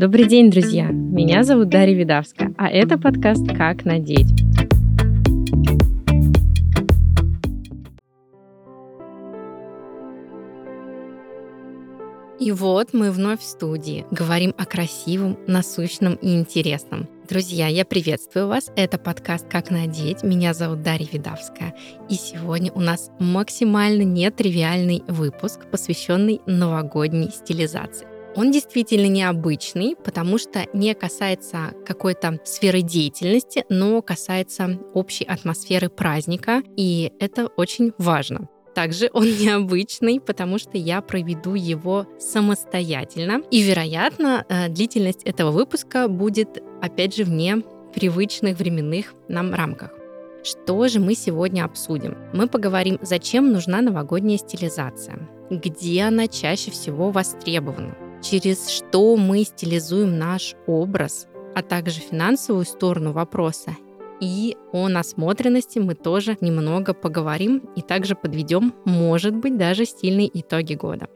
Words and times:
Добрый 0.00 0.26
день, 0.26 0.50
друзья! 0.50 0.86
Меня 0.86 1.44
зовут 1.44 1.68
Дарья 1.68 1.94
Видавска, 1.94 2.54
а 2.56 2.70
это 2.70 2.96
подкаст 2.96 3.46
«Как 3.54 3.84
надеть». 3.84 4.30
И 12.40 12.50
вот 12.50 12.94
мы 12.94 13.10
вновь 13.10 13.40
в 13.40 13.44
студии. 13.44 14.06
Говорим 14.10 14.54
о 14.56 14.64
красивом, 14.64 15.36
насущном 15.46 16.14
и 16.14 16.34
интересном. 16.34 17.06
Друзья, 17.28 17.66
я 17.66 17.84
приветствую 17.84 18.48
вас. 18.48 18.72
Это 18.76 18.96
подкаст 18.96 19.50
«Как 19.50 19.70
надеть». 19.70 20.22
Меня 20.22 20.54
зовут 20.54 20.82
Дарья 20.82 21.08
Видавская. 21.12 21.74
И 22.08 22.14
сегодня 22.14 22.72
у 22.72 22.80
нас 22.80 23.10
максимально 23.18 24.04
нетривиальный 24.04 25.02
выпуск, 25.08 25.66
посвященный 25.70 26.40
новогодней 26.46 27.28
стилизации. 27.28 28.09
Он 28.36 28.52
действительно 28.52 29.06
необычный, 29.06 29.96
потому 29.96 30.38
что 30.38 30.66
не 30.72 30.94
касается 30.94 31.74
какой-то 31.84 32.38
сферы 32.44 32.82
деятельности, 32.82 33.64
но 33.68 34.00
касается 34.02 34.78
общей 34.94 35.24
атмосферы 35.24 35.88
праздника, 35.88 36.62
и 36.76 37.12
это 37.18 37.46
очень 37.56 37.92
важно. 37.98 38.48
Также 38.74 39.10
он 39.12 39.24
необычный, 39.40 40.20
потому 40.20 40.58
что 40.58 40.78
я 40.78 41.00
проведу 41.00 41.54
его 41.54 42.06
самостоятельно. 42.18 43.42
И, 43.50 43.62
вероятно, 43.62 44.44
э, 44.48 44.68
длительность 44.68 45.24
этого 45.24 45.50
выпуска 45.50 46.06
будет, 46.06 46.62
опять 46.80 47.16
же, 47.16 47.24
вне 47.24 47.62
привычных 47.94 48.58
временных 48.58 49.14
нам 49.28 49.52
рамках. 49.52 49.90
Что 50.42 50.88
же 50.88 51.00
мы 51.00 51.14
сегодня 51.14 51.64
обсудим? 51.64 52.16
Мы 52.32 52.48
поговорим, 52.48 52.98
зачем 53.02 53.52
нужна 53.52 53.82
новогодняя 53.82 54.38
стилизация, 54.38 55.28
где 55.50 56.04
она 56.04 56.28
чаще 56.28 56.70
всего 56.70 57.10
востребована, 57.10 57.94
через 58.22 58.68
что 58.68 59.16
мы 59.16 59.44
стилизуем 59.44 60.18
наш 60.18 60.54
образ, 60.66 61.26
а 61.54 61.62
также 61.62 62.00
финансовую 62.00 62.64
сторону 62.64 63.12
вопроса. 63.12 63.76
И 64.20 64.56
о 64.72 64.88
насмотренности 64.88 65.78
мы 65.78 65.94
тоже 65.94 66.36
немного 66.40 66.92
поговорим 66.92 67.62
и 67.74 67.80
также 67.80 68.14
подведем, 68.14 68.74
может 68.84 69.34
быть, 69.34 69.56
даже 69.56 69.86
стильные 69.86 70.30
итоги 70.38 70.74
года. 70.74 71.08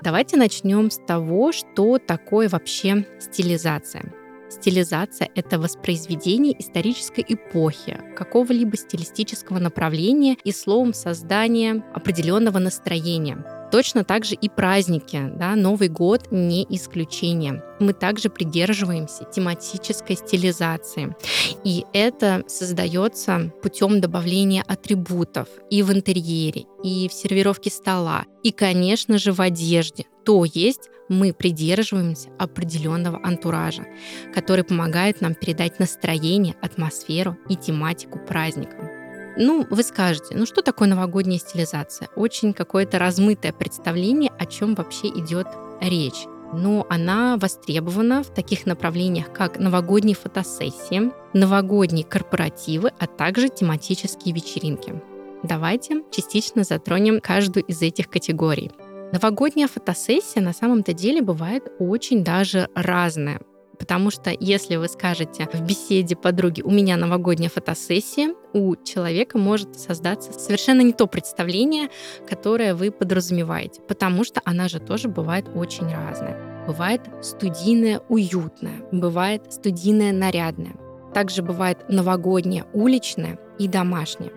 Давайте 0.00 0.36
начнем 0.36 0.90
с 0.90 0.98
того, 0.98 1.52
что 1.52 1.98
такое 1.98 2.48
вообще 2.48 3.06
стилизация. 3.20 4.14
Стилизация— 4.48 5.30
это 5.34 5.58
воспроизведение 5.58 6.58
исторической 6.58 7.24
эпохи, 7.26 7.98
какого-либо 8.16 8.76
стилистического 8.76 9.58
направления 9.58 10.36
и 10.44 10.52
словом 10.52 10.92
создание 10.92 11.82
определенного 11.94 12.58
настроения. 12.58 13.61
Точно 13.72 14.04
так 14.04 14.26
же 14.26 14.34
и 14.34 14.50
праздники, 14.50 15.32
да, 15.34 15.56
Новый 15.56 15.88
год 15.88 16.28
не 16.30 16.66
исключение. 16.68 17.64
Мы 17.80 17.94
также 17.94 18.28
придерживаемся 18.28 19.24
тематической 19.24 20.14
стилизации. 20.14 21.16
И 21.64 21.86
это 21.94 22.44
создается 22.48 23.50
путем 23.62 24.02
добавления 24.02 24.62
атрибутов 24.68 25.48
и 25.70 25.82
в 25.82 25.90
интерьере, 25.90 26.66
и 26.84 27.08
в 27.08 27.14
сервировке 27.14 27.70
стола, 27.70 28.26
и, 28.42 28.52
конечно 28.52 29.16
же, 29.16 29.32
в 29.32 29.40
одежде. 29.40 30.04
То 30.26 30.44
есть 30.44 30.90
мы 31.08 31.32
придерживаемся 31.32 32.28
определенного 32.38 33.20
антуража, 33.24 33.86
который 34.34 34.64
помогает 34.64 35.22
нам 35.22 35.34
передать 35.34 35.78
настроение, 35.78 36.56
атмосферу 36.60 37.38
и 37.48 37.56
тематику 37.56 38.18
праздника. 38.18 39.01
Ну, 39.36 39.66
вы 39.70 39.82
скажете, 39.82 40.36
ну 40.36 40.46
что 40.46 40.62
такое 40.62 40.88
новогодняя 40.88 41.38
стилизация? 41.38 42.08
Очень 42.16 42.52
какое-то 42.52 42.98
размытое 42.98 43.52
представление, 43.52 44.30
о 44.38 44.46
чем 44.46 44.74
вообще 44.74 45.08
идет 45.08 45.46
речь. 45.80 46.26
Но 46.52 46.86
она 46.90 47.38
востребована 47.38 48.22
в 48.22 48.28
таких 48.28 48.66
направлениях, 48.66 49.32
как 49.32 49.58
новогодние 49.58 50.14
фотосессии, 50.14 51.10
новогодние 51.32 52.04
корпоративы, 52.04 52.92
а 52.98 53.06
также 53.06 53.48
тематические 53.48 54.34
вечеринки. 54.34 55.00
Давайте 55.42 56.02
частично 56.10 56.62
затронем 56.62 57.20
каждую 57.20 57.64
из 57.64 57.80
этих 57.80 58.08
категорий. 58.08 58.70
Новогодняя 59.12 59.66
фотосессия 59.66 60.42
на 60.42 60.52
самом-то 60.52 60.92
деле 60.92 61.22
бывает 61.22 61.64
очень 61.78 62.22
даже 62.22 62.68
разная. 62.74 63.40
Потому 63.82 64.12
что 64.12 64.32
если 64.38 64.76
вы 64.76 64.86
скажете 64.86 65.48
в 65.52 65.60
беседе 65.62 66.14
подруги, 66.14 66.62
у 66.62 66.70
меня 66.70 66.96
новогодняя 66.96 67.50
фотосессия, 67.50 68.32
у 68.52 68.76
человека 68.76 69.38
может 69.38 69.76
создаться 69.76 70.32
совершенно 70.32 70.82
не 70.82 70.92
то 70.92 71.08
представление, 71.08 71.88
которое 72.28 72.76
вы 72.76 72.92
подразумеваете, 72.92 73.80
потому 73.82 74.22
что 74.22 74.40
она 74.44 74.68
же 74.68 74.78
тоже 74.78 75.08
бывает 75.08 75.46
очень 75.56 75.92
разная. 75.92 76.64
Бывает 76.64 77.00
студийная 77.22 78.00
уютная, 78.08 78.86
бывает 78.92 79.52
студийная 79.52 80.12
нарядная. 80.12 80.76
Также 81.12 81.42
бывает 81.42 81.78
новогодняя 81.88 82.66
уличная 82.72 83.40
и 83.58 83.66
домашняя. 83.66 84.30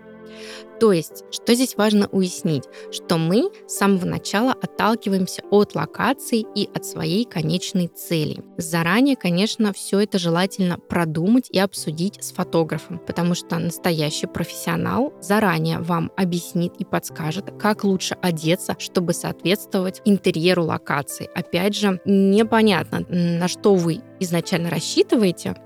То 0.78 0.92
есть, 0.92 1.24
что 1.30 1.54
здесь 1.54 1.76
важно 1.76 2.06
уяснить, 2.08 2.64
что 2.90 3.16
мы 3.16 3.50
с 3.66 3.76
самого 3.76 4.04
начала 4.04 4.52
отталкиваемся 4.52 5.42
от 5.50 5.74
локации 5.74 6.44
и 6.54 6.68
от 6.74 6.84
своей 6.84 7.24
конечной 7.24 7.88
цели. 7.88 8.42
Заранее, 8.58 9.16
конечно, 9.16 9.72
все 9.72 10.00
это 10.00 10.18
желательно 10.18 10.78
продумать 10.78 11.48
и 11.50 11.58
обсудить 11.58 12.22
с 12.22 12.32
фотографом, 12.32 12.98
потому 12.98 13.34
что 13.34 13.58
настоящий 13.58 14.26
профессионал 14.26 15.14
заранее 15.20 15.78
вам 15.78 16.12
объяснит 16.16 16.74
и 16.78 16.84
подскажет, 16.84 17.52
как 17.58 17.84
лучше 17.84 18.16
одеться, 18.20 18.76
чтобы 18.78 19.14
соответствовать 19.14 20.02
интерьеру 20.04 20.64
локации. 20.64 21.30
Опять 21.34 21.74
же, 21.74 22.00
непонятно, 22.04 23.06
на 23.08 23.48
что 23.48 23.74
вы 23.74 24.00
изначально 24.20 24.70
рассчитываете 24.70 25.56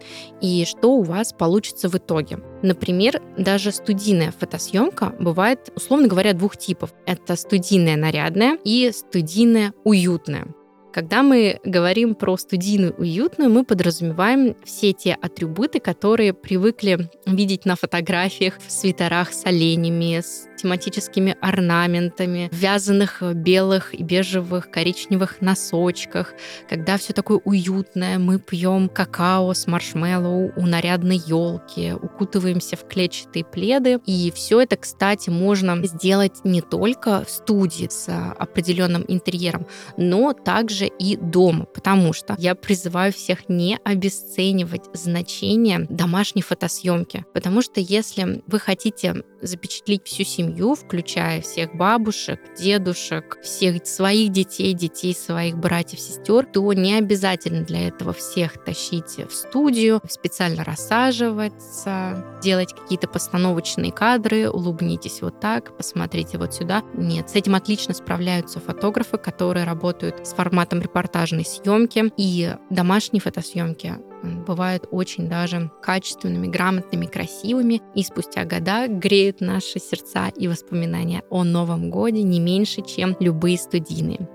и 0.40 0.64
что 0.66 0.92
у 0.92 1.02
вас 1.02 1.32
получится 1.32 1.88
в 1.88 1.94
итоге. 1.96 2.38
Например, 2.62 3.22
даже 3.38 3.72
студийная 3.72 4.32
фотосъемка 4.32 4.99
бывает, 5.18 5.70
условно 5.74 6.08
говоря, 6.08 6.32
двух 6.32 6.56
типов. 6.56 6.92
Это 7.06 7.36
студийная 7.36 7.96
нарядная 7.96 8.58
и 8.64 8.90
студийная 8.92 9.72
уютная. 9.84 10.46
Когда 10.92 11.22
мы 11.22 11.60
говорим 11.64 12.14
про 12.14 12.36
студийную 12.36 12.94
уютную, 12.94 13.50
мы 13.50 13.64
подразумеваем 13.64 14.56
все 14.64 14.92
те 14.92 15.16
атрибуты, 15.20 15.78
которые 15.78 16.32
привыкли 16.32 17.08
видеть 17.26 17.64
на 17.64 17.76
фотографиях 17.76 18.54
в 18.58 18.70
свитерах 18.70 19.32
с 19.32 19.46
оленями, 19.46 20.20
с 20.20 20.48
тематическими 20.60 21.36
орнаментами, 21.40 22.48
вязаных 22.52 23.22
белых 23.34 23.94
и 23.94 24.02
бежевых 24.02 24.70
коричневых 24.70 25.40
носочках, 25.40 26.34
когда 26.68 26.98
все 26.98 27.12
такое 27.12 27.40
уютное, 27.44 28.18
мы 28.18 28.38
пьем 28.38 28.88
какао 28.88 29.54
с 29.54 29.66
маршмеллоу 29.66 30.52
у 30.56 30.66
нарядной 30.66 31.16
елки, 31.16 31.92
укутываемся 31.92 32.76
в 32.76 32.86
клетчатые 32.86 33.44
пледы. 33.44 34.00
И 34.06 34.32
все 34.34 34.60
это, 34.60 34.76
кстати, 34.76 35.30
можно 35.30 35.84
сделать 35.86 36.44
не 36.44 36.60
только 36.60 37.24
в 37.24 37.30
студии 37.30 37.88
с 37.90 38.08
определенным 38.38 39.04
интерьером, 39.08 39.66
но 39.96 40.32
также 40.32 40.79
и 40.86 41.16
дома, 41.16 41.64
потому 41.66 42.12
что 42.12 42.34
я 42.38 42.54
призываю 42.54 43.12
всех 43.12 43.48
не 43.48 43.78
обесценивать 43.84 44.84
значение 44.94 45.86
домашней 45.88 46.42
фотосъемки, 46.42 47.24
потому 47.34 47.62
что 47.62 47.80
если 47.80 48.42
вы 48.46 48.58
хотите 48.58 49.24
запечатлеть 49.42 50.06
всю 50.06 50.24
семью, 50.24 50.74
включая 50.74 51.40
всех 51.40 51.74
бабушек, 51.74 52.40
дедушек, 52.58 53.38
всех 53.42 53.86
своих 53.86 54.30
детей, 54.30 54.74
детей 54.74 55.14
своих 55.14 55.56
братьев, 55.56 56.00
сестер, 56.00 56.46
то 56.46 56.72
не 56.72 56.94
обязательно 56.94 57.64
для 57.64 57.88
этого 57.88 58.12
всех 58.12 58.62
тащить 58.64 59.16
в 59.28 59.32
студию, 59.32 60.00
специально 60.08 60.64
рассаживаться, 60.64 62.24
делать 62.42 62.74
какие-то 62.74 63.08
постановочные 63.08 63.92
кадры, 63.92 64.50
улыбнитесь 64.50 65.22
вот 65.22 65.40
так, 65.40 65.76
посмотрите 65.76 66.38
вот 66.38 66.54
сюда. 66.54 66.82
Нет, 66.94 67.30
с 67.30 67.34
этим 67.34 67.54
отлично 67.54 67.94
справляются 67.94 68.60
фотографы, 68.60 69.16
которые 69.16 69.64
работают 69.64 70.26
с 70.26 70.32
форматом 70.32 70.69
репортажной 70.78 71.44
съемки 71.44 72.12
и 72.16 72.54
домашней 72.70 73.20
фотосъемки 73.20 73.96
бывают 74.22 74.86
очень 74.90 75.28
даже 75.28 75.70
качественными, 75.82 76.46
грамотными, 76.46 77.06
красивыми, 77.06 77.80
и 77.94 78.02
спустя 78.02 78.44
года 78.44 78.86
греют 78.86 79.40
наши 79.40 79.78
сердца 79.78 80.28
и 80.36 80.48
воспоминания 80.48 81.22
о 81.30 81.44
Новом 81.44 81.90
Годе 81.90 82.22
не 82.22 82.40
меньше, 82.40 82.82
чем 82.82 83.16
любые 83.18 83.58
студийные. 83.58 84.28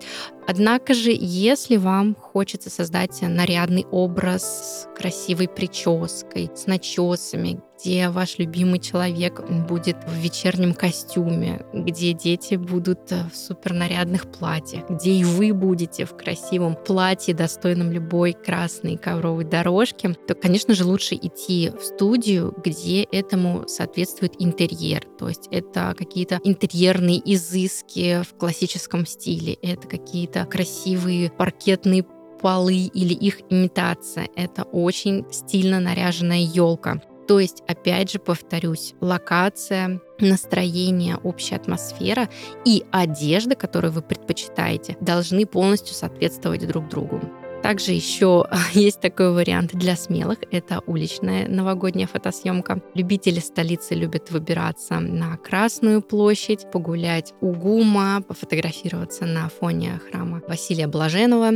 Однако 0.47 0.93
же, 0.93 1.11
если 1.11 1.77
вам 1.77 2.15
хочется 2.15 2.69
создать 2.69 3.21
нарядный 3.21 3.85
образ 3.91 4.87
с 4.93 4.97
красивой 4.97 5.47
прической, 5.47 6.51
с 6.55 6.65
начесами, 6.67 7.61
где 7.85 8.09
ваш 8.09 8.39
любимый 8.39 8.79
человек 8.79 9.47
будет 9.47 9.97
в 10.07 10.15
вечернем 10.15 10.73
костюме, 10.73 11.63
где 11.71 12.13
дети 12.13 12.55
будут 12.55 13.11
в 13.11 13.35
супернарядных 13.35 14.25
платьях, 14.31 14.89
где 14.89 15.11
и 15.11 15.23
вы 15.23 15.53
будете 15.53 16.05
в 16.05 16.17
красивом 16.17 16.75
платье, 16.75 17.35
достойном 17.35 17.91
любой 17.91 18.33
красной 18.33 18.97
ковровой 18.97 19.45
дорожки, 19.45 20.17
то, 20.27 20.33
конечно 20.33 20.73
же, 20.73 20.83
лучше 20.83 21.13
идти 21.13 21.71
в 21.79 21.83
студию, 21.83 22.55
где 22.63 23.03
этому 23.03 23.67
соответствует 23.67 24.33
интерьер. 24.39 25.05
То 25.19 25.29
есть 25.29 25.47
это 25.51 25.93
какие-то 25.95 26.39
интерьерные 26.43 27.21
изыски 27.35 28.23
в 28.23 28.35
классическом 28.35 29.05
стиле, 29.05 29.53
это 29.61 29.87
какие-то 29.87 30.45
красивые 30.45 31.29
паркетные 31.29 32.01
куполы 32.01 32.73
или 32.73 33.13
их 33.13 33.41
имитация. 33.51 34.27
Это 34.35 34.63
очень 34.63 35.23
стильно 35.31 35.79
наряженная 35.79 36.39
елка. 36.39 36.99
То 37.27 37.39
есть, 37.39 37.63
опять 37.67 38.11
же, 38.11 38.19
повторюсь, 38.19 38.93
локация, 39.01 39.99
настроение, 40.19 41.17
общая 41.17 41.55
атмосфера 41.55 42.29
и 42.65 42.83
одежда, 42.91 43.55
которую 43.55 43.91
вы 43.91 44.01
предпочитаете, 44.01 44.97
должны 45.01 45.45
полностью 45.45 45.95
соответствовать 45.95 46.67
друг 46.67 46.87
другу. 46.87 47.19
Также 47.65 47.93
еще 47.93 48.45
есть 48.73 49.01
такой 49.01 49.33
вариант 49.33 49.71
для 49.73 49.95
смелых. 49.95 50.37
Это 50.51 50.81
уличная 50.85 51.47
новогодняя 51.47 52.05
фотосъемка. 52.05 52.79
Любители 52.93 53.39
столицы 53.39 53.95
любят 53.95 54.29
выбираться 54.29 54.99
на 54.99 55.37
Красную 55.37 56.03
площадь, 56.03 56.69
погулять 56.71 57.33
у 57.41 57.53
ГУМа, 57.53 58.21
пофотографироваться 58.21 59.25
на 59.25 59.49
фоне 59.49 59.99
храма 60.11 60.43
Василия 60.47 60.85
Блаженного. 60.85 61.53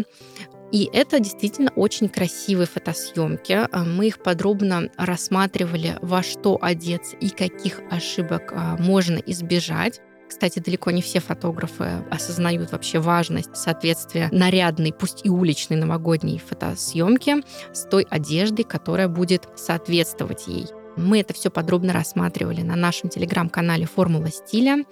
И 0.72 0.90
это 0.94 1.20
действительно 1.20 1.72
очень 1.76 2.10
красивые 2.10 2.68
фотосъемки. 2.68 3.68
А, 3.72 3.84
мы 3.84 4.08
их 4.08 4.22
подробно 4.22 4.90
рассматривали, 4.98 5.98
во 6.02 6.22
что 6.22 6.58
одеться 6.62 7.16
и 7.18 7.30
каких 7.30 7.82
ошибок 7.90 8.54
а, 8.56 8.78
можно 8.78 9.18
избежать. 9.18 10.02
Кстати, 10.30 10.60
далеко 10.60 10.92
не 10.92 11.02
все 11.02 11.20
фотографы 11.20 12.04
осознают 12.12 12.72
вообще 12.72 13.00
важность 13.00 13.56
соответствия 13.56 14.30
нарядной, 14.32 14.94
пусть 14.94 15.26
и 15.26 15.30
уличной 15.30 15.78
новогодней 15.78 16.38
фотосъемки 16.38 17.38
с 17.74 17.86
той 17.86 18.06
одеждой, 18.08 18.64
которая 18.64 19.08
будет 19.08 19.48
соответствовать 19.56 20.48
ей. 20.48 20.68
Мы 21.00 21.22
это 21.22 21.34
все 21.34 21.50
подробно 21.50 21.94
рассматривали 21.94 22.62
на 22.62 22.76
нашем 22.76 23.10
телеграм-канале 23.10 23.86
«Формула 23.86 24.30
стиля». 24.30 24.84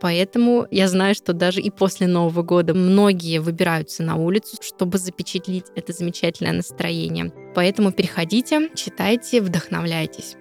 Поэтому 0.00 0.66
я 0.70 0.88
знаю, 0.88 1.14
что 1.14 1.32
даже 1.32 1.60
и 1.60 1.70
после 1.70 2.06
Нового 2.06 2.42
года 2.42 2.74
многие 2.74 3.38
выбираются 3.38 4.02
на 4.02 4.16
улицу, 4.16 4.56
чтобы 4.60 4.98
запечатлить 4.98 5.66
это 5.74 5.92
замечательное 5.92 6.52
настроение. 6.52 7.32
Поэтому 7.54 7.92
переходите, 7.92 8.70
читайте, 8.74 9.40
вдохновляйтесь. 9.40 10.36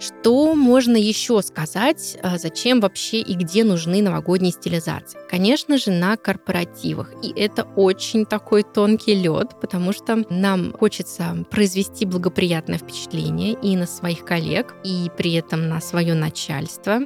Что 0.00 0.54
можно 0.54 0.96
еще 0.96 1.42
сказать, 1.42 2.16
а, 2.22 2.38
зачем 2.38 2.80
вообще 2.80 3.20
и 3.20 3.34
где 3.34 3.64
нужны 3.64 4.00
новогодние 4.00 4.50
стилизации? 4.50 5.18
Конечно 5.28 5.76
же, 5.76 5.90
на 5.90 6.16
корпоративах. 6.16 7.12
И 7.22 7.30
это 7.38 7.64
очень 7.76 8.24
такой 8.24 8.62
тонкий 8.62 9.14
лед, 9.14 9.60
потому 9.60 9.92
что 9.92 10.24
нам 10.30 10.72
хочется 10.72 11.44
произвести 11.50 12.06
благоприятное 12.06 12.78
впечатление 12.78 13.58
и 13.62 13.76
на 13.76 13.86
своих 13.86 14.24
коллег, 14.24 14.74
и 14.84 15.10
при 15.18 15.34
этом 15.34 15.68
на 15.68 15.82
свое 15.82 16.14
начальство 16.14 17.00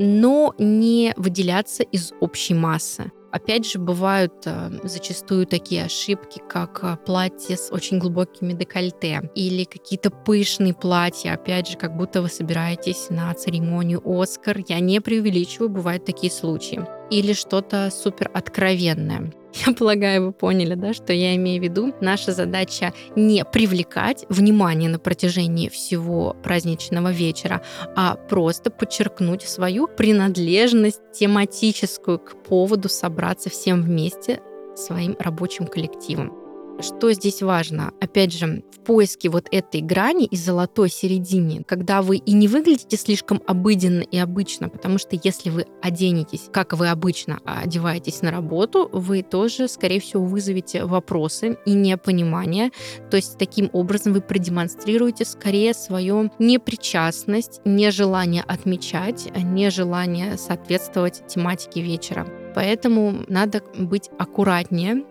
но 0.00 0.54
не 0.58 1.12
выделяться 1.16 1.82
из 1.82 2.12
общей 2.20 2.54
массы. 2.54 3.12
Опять 3.32 3.70
же, 3.70 3.78
бывают 3.78 4.32
э, 4.46 4.70
зачастую 4.82 5.46
такие 5.46 5.84
ошибки, 5.84 6.42
как 6.48 6.80
э, 6.82 6.96
платье 7.04 7.56
с 7.56 7.70
очень 7.70 7.98
глубокими 7.98 8.54
декольте 8.54 9.30
или 9.36 9.64
какие-то 9.64 10.10
пышные 10.10 10.74
платья, 10.74 11.34
опять 11.34 11.68
же, 11.68 11.76
как 11.76 11.96
будто 11.96 12.22
вы 12.22 12.28
собираетесь 12.28 13.08
на 13.10 13.32
церемонию 13.34 14.02
Оскар. 14.04 14.58
Я 14.66 14.80
не 14.80 15.00
преувеличиваю, 15.00 15.68
бывают 15.68 16.04
такие 16.04 16.32
случаи. 16.32 16.84
Или 17.10 17.32
что-то 17.32 17.90
супер 17.90 18.30
откровенное. 18.32 19.32
Я 19.66 19.72
полагаю, 19.72 20.26
вы 20.26 20.32
поняли, 20.32 20.74
да, 20.74 20.94
что 20.94 21.12
я 21.12 21.34
имею 21.34 21.60
в 21.60 21.64
виду. 21.64 21.92
Наша 22.00 22.32
задача 22.32 22.92
не 23.16 23.44
привлекать 23.44 24.24
внимание 24.28 24.88
на 24.88 24.98
протяжении 24.98 25.68
всего 25.68 26.36
праздничного 26.42 27.10
вечера, 27.10 27.62
а 27.96 28.14
просто 28.14 28.70
подчеркнуть 28.70 29.42
свою 29.42 29.88
принадлежность 29.88 31.00
тематическую 31.12 32.18
к 32.18 32.42
поводу 32.44 32.88
собраться 32.88 33.50
всем 33.50 33.82
вместе 33.82 34.40
своим 34.76 35.16
рабочим 35.18 35.66
коллективом. 35.66 36.39
Что 36.82 37.12
здесь 37.12 37.42
важно? 37.42 37.92
Опять 38.00 38.32
же, 38.32 38.62
в 38.72 38.80
поиске 38.80 39.28
вот 39.28 39.46
этой 39.50 39.82
грани 39.82 40.24
и 40.24 40.36
золотой 40.36 40.88
середины, 40.88 41.62
когда 41.66 42.00
вы 42.00 42.16
и 42.16 42.32
не 42.32 42.48
выглядите 42.48 42.96
слишком 42.96 43.42
обыденно 43.46 44.02
и 44.02 44.16
обычно, 44.16 44.68
потому 44.68 44.98
что 44.98 45.18
если 45.22 45.50
вы 45.50 45.66
оденетесь, 45.82 46.48
как 46.50 46.72
вы 46.72 46.88
обычно 46.88 47.40
одеваетесь 47.44 48.22
на 48.22 48.30
работу, 48.30 48.88
вы 48.92 49.22
тоже, 49.22 49.68
скорее 49.68 50.00
всего, 50.00 50.24
вызовете 50.24 50.84
вопросы 50.84 51.58
и 51.66 51.74
непонимание. 51.74 52.70
То 53.10 53.16
есть 53.16 53.36
таким 53.36 53.68
образом 53.72 54.14
вы 54.14 54.22
продемонстрируете 54.22 55.26
скорее 55.26 55.74
свою 55.74 56.30
непричастность, 56.38 57.60
нежелание 57.64 58.42
отмечать, 58.42 59.28
нежелание 59.36 60.38
соответствовать 60.38 61.26
тематике 61.26 61.82
вечера. 61.82 62.26
Поэтому 62.54 63.24
надо 63.28 63.62
быть 63.76 64.10
аккуратнее 64.18 65.04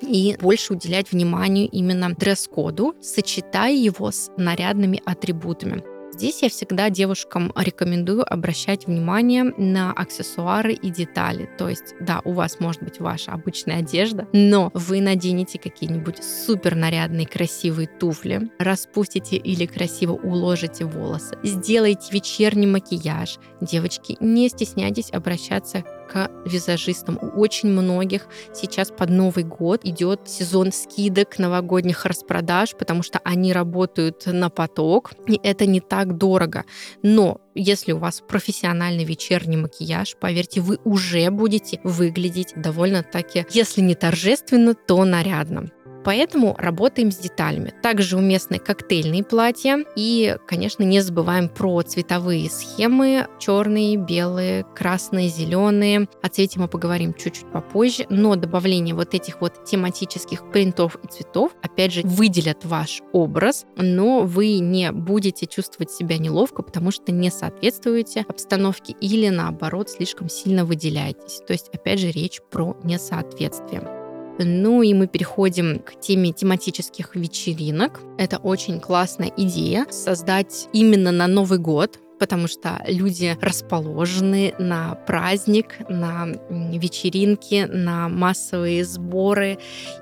и 0.00 0.36
больше 0.40 0.72
уделять 0.72 1.12
вниманию 1.12 1.68
именно 1.70 2.14
дресс-коду, 2.14 2.94
сочетая 3.00 3.72
его 3.72 4.10
с 4.10 4.30
нарядными 4.36 5.02
атрибутами. 5.04 5.82
Здесь 6.20 6.42
я 6.42 6.50
всегда 6.50 6.90
девушкам 6.90 7.50
рекомендую 7.56 8.30
обращать 8.30 8.86
внимание 8.86 9.44
на 9.44 9.92
аксессуары 9.92 10.74
и 10.74 10.90
детали. 10.90 11.48
То 11.56 11.70
есть, 11.70 11.94
да, 11.98 12.20
у 12.26 12.32
вас 12.32 12.60
может 12.60 12.82
быть 12.82 13.00
ваша 13.00 13.32
обычная 13.32 13.78
одежда, 13.78 14.28
но 14.34 14.70
вы 14.74 15.00
наденете 15.00 15.58
какие-нибудь 15.58 16.22
супер 16.22 16.74
нарядные 16.74 17.26
красивые 17.26 17.88
туфли, 17.88 18.50
распустите 18.58 19.36
или 19.36 19.64
красиво 19.64 20.12
уложите 20.12 20.84
волосы, 20.84 21.38
сделайте 21.42 22.12
вечерний 22.12 22.66
макияж. 22.66 23.38
Девочки, 23.62 24.18
не 24.20 24.50
стесняйтесь 24.50 25.12
обращаться 25.12 25.84
к 26.10 26.30
визажистам. 26.44 27.18
У 27.20 27.40
очень 27.40 27.68
многих 27.68 28.26
сейчас 28.52 28.90
под 28.90 29.10
Новый 29.10 29.44
год 29.44 29.80
идет 29.84 30.28
сезон 30.28 30.72
скидок, 30.72 31.38
новогодних 31.38 32.04
распродаж, 32.04 32.74
потому 32.76 33.02
что 33.02 33.20
они 33.24 33.52
работают 33.52 34.26
на 34.26 34.50
поток, 34.50 35.12
и 35.26 35.38
это 35.42 35.66
не 35.66 35.80
так 35.80 36.16
дорого. 36.16 36.64
Но 37.02 37.40
если 37.54 37.92
у 37.92 37.98
вас 37.98 38.22
профессиональный 38.26 39.04
вечерний 39.04 39.56
макияж, 39.56 40.16
поверьте, 40.20 40.60
вы 40.60 40.78
уже 40.84 41.30
будете 41.30 41.80
выглядеть 41.84 42.52
довольно-таки, 42.56 43.46
если 43.50 43.80
не 43.80 43.94
торжественно, 43.94 44.74
то 44.74 45.04
нарядно. 45.04 45.70
Поэтому 46.04 46.54
работаем 46.58 47.12
с 47.12 47.16
деталями. 47.16 47.74
Также 47.82 48.16
уместны 48.16 48.58
коктейльные 48.58 49.24
платья. 49.24 49.84
И, 49.96 50.36
конечно, 50.46 50.82
не 50.82 51.00
забываем 51.00 51.48
про 51.48 51.82
цветовые 51.82 52.48
схемы. 52.50 53.26
Черные, 53.38 53.96
белые, 53.96 54.64
красные, 54.74 55.28
зеленые. 55.28 56.08
О 56.22 56.28
цвете 56.28 56.58
мы 56.58 56.68
поговорим 56.68 57.14
чуть-чуть 57.14 57.50
попозже. 57.52 58.06
Но 58.08 58.36
добавление 58.36 58.94
вот 58.94 59.14
этих 59.14 59.40
вот 59.40 59.64
тематических 59.64 60.50
принтов 60.50 60.96
и 61.02 61.06
цветов, 61.06 61.52
опять 61.62 61.92
же, 61.92 62.02
выделят 62.02 62.64
ваш 62.64 63.02
образ, 63.12 63.66
но 63.76 64.20
вы 64.20 64.58
не 64.58 64.92
будете 64.92 65.46
чувствовать 65.46 65.90
себя 65.90 66.18
неловко, 66.18 66.62
потому 66.62 66.90
что 66.90 67.12
не 67.12 67.30
соответствуете 67.30 68.24
обстановке 68.28 68.94
или 69.00 69.28
наоборот 69.28 69.90
слишком 69.90 70.28
сильно 70.28 70.64
выделяетесь. 70.64 71.42
То 71.46 71.52
есть, 71.52 71.68
опять 71.72 72.00
же, 72.00 72.10
речь 72.10 72.40
про 72.50 72.76
несоответствие. 72.82 73.99
Ну 74.44 74.82
и 74.82 74.94
мы 74.94 75.06
переходим 75.06 75.80
к 75.80 75.98
теме 76.00 76.32
тематических 76.32 77.14
вечеринок. 77.16 78.00
Это 78.18 78.38
очень 78.38 78.80
классная 78.80 79.32
идея 79.36 79.86
создать 79.90 80.68
именно 80.72 81.12
на 81.12 81.26
Новый 81.26 81.58
год 81.58 81.98
потому 82.20 82.46
что 82.46 82.80
люди 82.86 83.36
расположены 83.40 84.54
на 84.58 84.94
праздник, 84.94 85.76
на 85.88 86.28
вечеринки, 86.50 87.66
на 87.68 88.08
массовые 88.08 88.84
сборы 88.84 89.58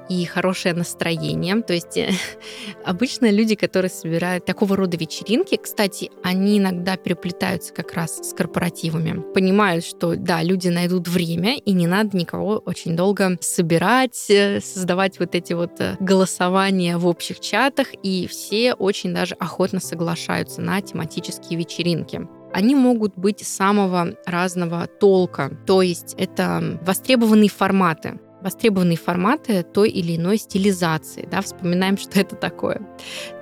и 0.08 0.24
хорошее 0.24 0.74
настроение. 0.74 1.62
То 1.62 1.74
есть 1.74 1.96
э, 1.96 2.10
обычно 2.84 3.30
люди, 3.30 3.54
которые 3.54 3.90
собирают 3.90 4.44
такого 4.44 4.76
рода 4.76 4.96
вечеринки, 4.96 5.56
кстати, 5.56 6.10
они 6.22 6.58
иногда 6.58 6.96
переплетаются 6.96 7.72
как 7.72 7.92
раз 7.94 8.18
с 8.18 8.34
корпоративами. 8.34 9.22
Понимают, 9.32 9.84
что 9.84 10.16
да, 10.16 10.42
люди 10.42 10.68
найдут 10.68 11.06
время, 11.06 11.56
и 11.56 11.72
не 11.72 11.86
надо 11.86 12.16
никого 12.16 12.62
очень 12.66 12.96
долго 12.96 13.38
собирать, 13.40 14.28
э, 14.28 14.60
создавать 14.60 15.20
вот 15.20 15.36
эти 15.36 15.52
вот 15.52 15.80
э, 15.80 15.96
голосования 16.00 16.96
в 16.96 17.06
общих 17.06 17.38
чатах, 17.38 17.88
и 18.02 18.26
все 18.26 18.74
очень 18.74 19.14
даже 19.14 19.36
охотно 19.36 19.78
соглашаются 19.78 20.60
на 20.60 20.80
тематические 20.80 21.58
вечеринки 21.58 22.07
рынке. 22.08 22.28
Они 22.52 22.74
могут 22.74 23.16
быть 23.16 23.46
самого 23.46 24.14
разного 24.26 24.86
толка, 24.86 25.50
то 25.66 25.82
есть 25.82 26.14
это 26.16 26.78
востребованные 26.82 27.50
форматы, 27.50 28.18
востребованные 28.42 28.96
форматы 28.96 29.62
той 29.62 29.90
или 29.90 30.16
иной 30.16 30.38
стилизации. 30.38 31.28
Да, 31.30 31.42
вспоминаем, 31.42 31.98
что 31.98 32.18
это 32.18 32.36
такое. 32.36 32.80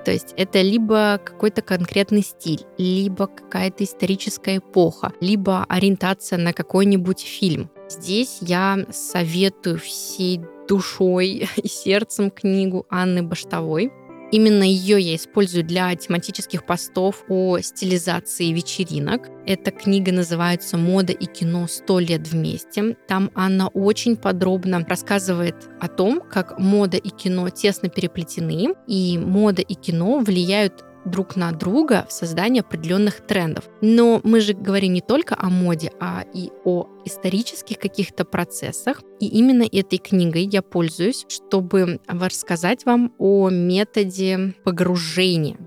То 0.03 0.11
есть 0.11 0.33
это 0.35 0.61
либо 0.61 1.21
какой-то 1.23 1.61
конкретный 1.61 2.21
стиль, 2.21 2.65
либо 2.77 3.27
какая-то 3.27 3.85
историческая 3.85 4.57
эпоха, 4.57 5.13
либо 5.21 5.65
ориентация 5.69 6.37
на 6.37 6.51
какой-нибудь 6.51 7.21
фильм. 7.21 7.69
Здесь 7.89 8.39
я 8.41 8.85
советую 8.91 9.79
всей 9.79 10.41
душой 10.67 11.47
и 11.55 11.67
сердцем 11.69 12.29
книгу 12.29 12.85
Анны 12.89 13.23
Баштовой 13.23 13.89
Именно 14.29 14.63
ее 14.63 14.99
я 14.99 15.15
использую 15.15 15.63
для 15.63 15.95
тематических 15.95 16.65
постов 16.65 17.23
о 17.29 17.59
стилизации 17.59 18.51
вечеринок. 18.51 19.29
Эта 19.45 19.71
книга 19.71 20.11
называется 20.11 20.77
«Мода 20.77 21.13
и 21.13 21.25
кино. 21.25 21.65
Сто 21.67 21.99
лет 21.99 22.27
вместе». 22.27 22.97
Там 23.07 23.31
Анна 23.35 23.69
очень 23.69 24.17
подробно 24.17 24.85
рассказывает 24.85 25.55
о 25.79 25.87
том, 25.87 26.19
как 26.19 26.59
мода 26.59 26.97
и 26.97 27.09
кино 27.09 27.49
тесно 27.49 27.87
переплетены, 27.87 28.75
и 28.85 29.17
мода 29.17 29.61
и 29.61 29.75
кино 29.75 30.19
влияют 30.19 30.83
друг 31.09 31.35
на 31.35 31.51
друга 31.51 32.05
в 32.07 32.11
создании 32.11 32.61
определенных 32.61 33.25
трендов. 33.25 33.69
Но 33.81 34.21
мы 34.23 34.39
же 34.39 34.53
говорим 34.53 34.93
не 34.93 35.01
только 35.01 35.35
о 35.37 35.49
моде, 35.49 35.91
а 35.99 36.23
и 36.33 36.51
о 36.65 36.87
исторических 37.05 37.79
каких-то 37.79 38.25
процессах. 38.25 39.01
И 39.19 39.27
именно 39.27 39.63
этой 39.63 39.97
книгой 39.97 40.43
я 40.43 40.61
пользуюсь, 40.61 41.25
чтобы 41.27 41.99
рассказать 42.07 42.85
вам 42.85 43.13
о 43.17 43.49
методе 43.49 44.53
погружения. 44.63 45.57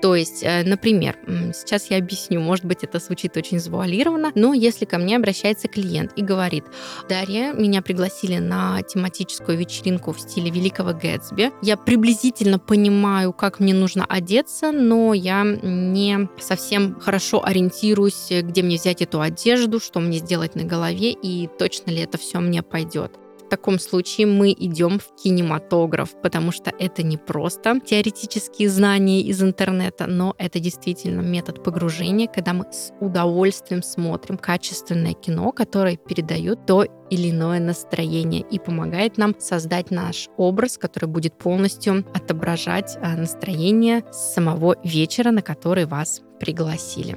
То 0.00 0.14
есть, 0.14 0.42
э, 0.42 0.62
например, 0.64 1.18
сейчас 1.52 1.90
я 1.90 1.98
объясню, 1.98 2.40
может 2.40 2.64
быть, 2.64 2.84
это 2.84 2.98
звучит 2.98 3.36
очень 3.36 3.58
завуалированно, 3.58 4.32
но 4.34 4.54
если 4.54 4.84
ко 4.84 4.98
мне 4.98 5.16
обращается 5.16 5.68
клиент 5.68 6.12
и 6.16 6.22
говорит, 6.22 6.64
Дарья, 7.08 7.52
меня 7.52 7.82
пригласили 7.82 8.38
на 8.38 8.82
тематическую 8.82 9.58
вечеринку 9.58 10.12
в 10.12 10.20
стиле 10.20 10.50
Великого 10.50 10.92
Гэтсби, 10.92 11.52
я 11.62 11.76
приблизительно 11.76 12.58
понимаю, 12.58 13.32
как 13.32 13.60
мне 13.60 13.74
нужно 13.74 14.06
одеться, 14.06 14.72
но 14.72 15.12
я 15.12 15.44
не 15.44 16.28
совсем 16.38 16.98
хорошо 16.98 17.44
ориентируюсь, 17.44 18.28
где 18.30 18.62
мне 18.62 18.76
взять 18.76 19.02
эту 19.02 19.20
одежду, 19.20 19.80
что 19.80 20.00
мне 20.00 20.18
сделать 20.18 20.54
на 20.54 20.64
голове 20.64 21.12
и 21.12 21.48
точно 21.58 21.90
ли 21.90 22.00
это 22.00 22.16
все 22.18 22.40
мне 22.40 22.62
пойдет 22.62 23.19
таком 23.50 23.78
случае 23.78 24.26
мы 24.26 24.52
идем 24.52 24.98
в 24.98 25.22
кинематограф, 25.22 26.14
потому 26.22 26.52
что 26.52 26.72
это 26.78 27.02
не 27.02 27.18
просто 27.18 27.80
теоретические 27.80 28.70
знания 28.70 29.20
из 29.20 29.42
интернета, 29.42 30.06
но 30.06 30.34
это 30.38 30.58
действительно 30.60 31.20
метод 31.20 31.62
погружения, 31.62 32.26
когда 32.26 32.54
мы 32.54 32.64
с 32.72 32.92
удовольствием 33.00 33.82
смотрим 33.82 34.38
качественное 34.38 35.12
кино, 35.12 35.52
которое 35.52 35.96
передает 35.96 36.64
то 36.66 36.84
или 37.10 37.30
иное 37.30 37.60
настроение 37.60 38.42
и 38.50 38.58
помогает 38.58 39.18
нам 39.18 39.34
создать 39.38 39.90
наш 39.90 40.28
образ, 40.36 40.78
который 40.78 41.08
будет 41.08 41.36
полностью 41.36 42.04
отображать 42.14 42.96
а, 43.02 43.16
настроение 43.16 44.04
самого 44.12 44.76
вечера, 44.84 45.32
на 45.32 45.42
который 45.42 45.86
вас 45.86 46.22
пригласили. 46.38 47.16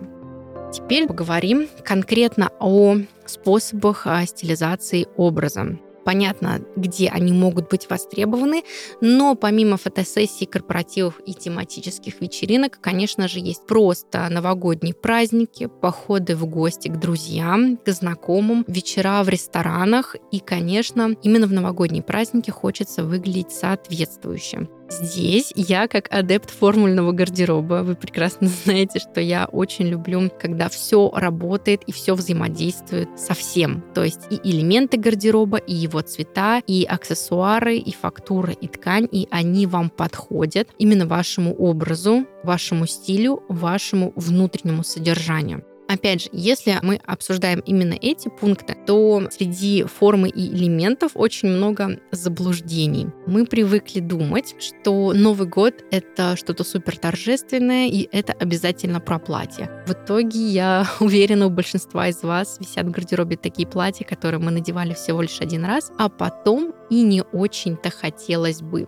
Теперь 0.74 1.06
поговорим 1.06 1.68
конкретно 1.84 2.50
о 2.60 2.98
способах 3.28 4.08
а, 4.08 4.26
стилизации 4.26 5.08
образа. 5.16 5.78
Понятно, 6.06 6.62
где 6.76 7.10
они 7.10 7.32
могут 7.32 7.70
быть 7.70 7.90
востребованы, 7.90 8.64
но 9.02 9.36
помимо 9.36 9.78
фотосессий, 9.78 10.46
корпоративов 10.46 11.20
и 11.26 11.34
тематических 11.34 12.20
вечеринок, 12.22 12.80
конечно 12.82 13.28
же, 13.28 13.40
есть 13.40 13.66
просто 13.66 14.28
новогодние 14.30 14.94
праздники, 14.94 15.68
походы 15.68 16.36
в 16.36 16.46
гости 16.46 16.90
к 16.90 17.00
друзьям, 17.00 17.78
к 17.78 17.90
знакомым, 17.92 18.66
вечера 18.68 19.24
в 19.24 19.30
ресторанах. 19.30 20.16
И, 20.32 20.40
конечно, 20.40 21.16
именно 21.24 21.48
в 21.48 21.54
новогодние 21.54 22.04
праздники 22.04 22.52
хочется 22.52 23.04
выглядеть 23.04 23.52
соответствующе. 23.52 24.68
Здесь 25.02 25.52
я 25.56 25.88
как 25.88 26.08
адепт 26.14 26.52
формульного 26.52 27.12
гардероба. 27.14 27.84
Вы 27.84 27.96
прекрасно 27.96 28.48
знаете, 28.64 29.00
что 29.00 29.20
я 29.22 29.46
очень 29.46 29.88
люблю, 29.88 30.32
когда 30.40 30.70
все 30.70 31.12
работает 31.14 31.82
и 31.88 31.92
все 31.92 32.14
взаимодействует 32.14 33.10
со 33.18 33.34
всем. 33.34 33.84
То 33.94 34.04
есть 34.04 34.22
и 34.30 34.40
элементы 34.44 34.98
гардероба, 34.98 35.58
и 35.58 35.74
его 35.74 36.02
цвета, 36.02 36.62
и 36.68 36.84
аксессуары, 36.84 37.78
и 37.78 37.92
фактура, 37.94 38.54
и 38.54 38.68
ткань, 38.68 39.08
и 39.12 39.28
они 39.32 39.66
вам 39.66 39.90
подходят 39.90 40.70
именно 40.78 41.08
вашему 41.08 41.56
образу, 41.56 42.26
вашему 42.44 42.86
стилю, 42.86 43.44
вашему 43.50 44.14
внутреннему 44.16 44.84
содержанию. 44.84 45.64
Опять 45.88 46.24
же, 46.24 46.30
если 46.32 46.80
мы 46.82 47.00
обсуждаем 47.06 47.60
именно 47.60 47.94
эти 47.94 48.30
пункты, 48.30 48.76
то 48.86 49.28
среди 49.32 49.84
формы 49.84 50.30
и 50.30 50.48
элементов 50.48 51.12
очень 51.16 51.50
много 51.50 52.00
заблуждений. 52.12 53.08
Мы 53.28 53.46
привыкли 53.46 54.00
думать, 54.00 54.56
что 54.60 55.14
Новый 55.14 55.48
год— 55.48 55.84
это 55.92 56.36
что-то 56.36 56.64
супер 56.64 56.98
торжественное, 56.98 57.88
и 57.88 58.08
это 58.12 58.34
обязательно 58.34 59.00
про 59.00 59.20
платье. 59.20 59.70
В 59.86 59.92
итоге, 59.92 60.40
я 60.40 60.88
уверена, 61.00 61.48
у 61.48 61.50
большинства 61.50 62.08
из 62.08 62.24
вас 62.24 62.58
висят 62.60 62.86
в 62.86 62.92
гардеробе 62.92 63.38
такие 63.38 63.68
платья, 63.68 64.06
которые 64.06 64.40
мы 64.40 64.52
надевали 64.52 64.94
всего 64.94 65.22
лишь 65.22 65.42
один 65.42 65.66
раз, 65.66 65.92
а 65.98 66.10
потом 66.10 66.74
и 66.90 67.02
не 67.02 67.24
очень-то 67.34 67.90
хотелось 67.90 68.62
бы 68.62 68.88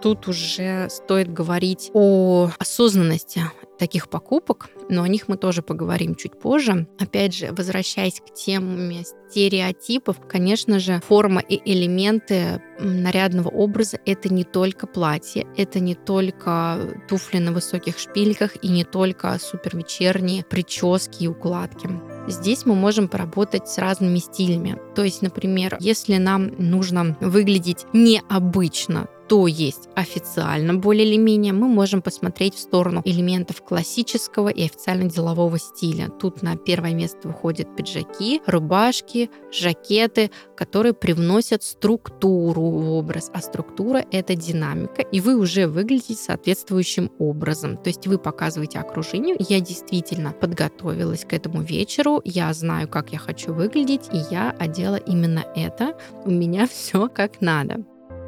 тут 0.00 0.28
уже 0.28 0.88
стоит 0.90 1.32
говорить 1.32 1.90
о 1.92 2.50
осознанности 2.58 3.42
таких 3.78 4.08
покупок, 4.08 4.70
но 4.88 5.02
о 5.02 5.08
них 5.08 5.28
мы 5.28 5.36
тоже 5.36 5.62
поговорим 5.62 6.14
чуть 6.14 6.38
позже. 6.38 6.86
Опять 6.98 7.34
же, 7.34 7.52
возвращаясь 7.52 8.20
к 8.20 8.32
теме 8.32 9.04
стереотипов, 9.04 10.16
конечно 10.28 10.78
же, 10.78 11.00
форма 11.06 11.40
и 11.40 11.60
элементы 11.64 12.62
нарядного 12.78 13.48
образа— 13.48 13.98
это 14.06 14.32
не 14.32 14.44
только 14.44 14.86
платье, 14.86 15.46
это 15.56 15.80
не 15.80 15.94
только 15.94 16.78
туфли 17.08 17.38
на 17.38 17.52
высоких 17.52 17.98
шпильках 17.98 18.62
и 18.62 18.68
не 18.68 18.84
только 18.84 19.38
супервечерние 19.38 20.44
прически 20.44 21.24
и 21.24 21.28
укладки. 21.28 21.88
Здесь 22.28 22.66
мы 22.66 22.74
можем 22.74 23.08
поработать 23.08 23.68
с 23.68 23.78
разными 23.78 24.18
стилями. 24.18 24.78
То 24.94 25.04
есть, 25.04 25.22
например, 25.22 25.76
если 25.80 26.16
нам 26.16 26.50
нужно 26.58 27.16
выглядеть 27.20 27.86
необычно, 27.92 29.08
то 29.28 29.48
есть 29.48 29.88
официально 29.96 30.74
более 30.74 31.06
или 31.06 31.16
менее, 31.16 31.52
мы 31.52 31.66
можем 31.66 32.00
посмотреть 32.00 32.54
в 32.54 32.60
сторону 32.60 33.02
элементов 33.04 33.62
классического 33.62 34.48
и 34.48 34.64
официально-делового 34.64 35.58
стиля. 35.58 36.08
Тут 36.08 36.42
на 36.42 36.56
первое 36.56 36.94
место 36.94 37.28
выходят 37.28 37.74
пиджаки, 37.74 38.40
рубашки, 38.46 39.30
жакеты, 39.52 40.30
которые 40.54 40.92
привносят 40.92 41.64
структуру 41.64 42.62
в 42.62 42.90
образ, 42.92 43.30
а 43.34 43.40
структура— 43.40 44.04
это 44.12 44.36
динамика, 44.36 45.02
и 45.02 45.20
вы 45.20 45.36
уже 45.36 45.66
выглядите 45.66 46.14
соответствующим 46.14 47.10
образом. 47.18 47.76
То 47.76 47.88
есть 47.88 48.06
вы 48.06 48.18
показываете 48.18 48.78
окружению, 48.78 49.36
я 49.40 49.60
действительно 49.60 50.32
подготовилась 50.32 51.24
к 51.24 51.32
этому 51.32 51.62
вечеру, 51.62 52.20
я 52.24 52.52
знаю, 52.54 52.88
как 52.88 53.10
я 53.12 53.18
хочу 53.18 53.52
выглядеть, 53.52 54.08
и 54.12 54.18
я 54.30 54.50
одела 54.50 54.96
именно 54.96 55.44
это, 55.56 55.98
у 56.24 56.30
меня 56.30 56.66
все 56.72 57.08
как 57.08 57.40
надо. 57.40 57.84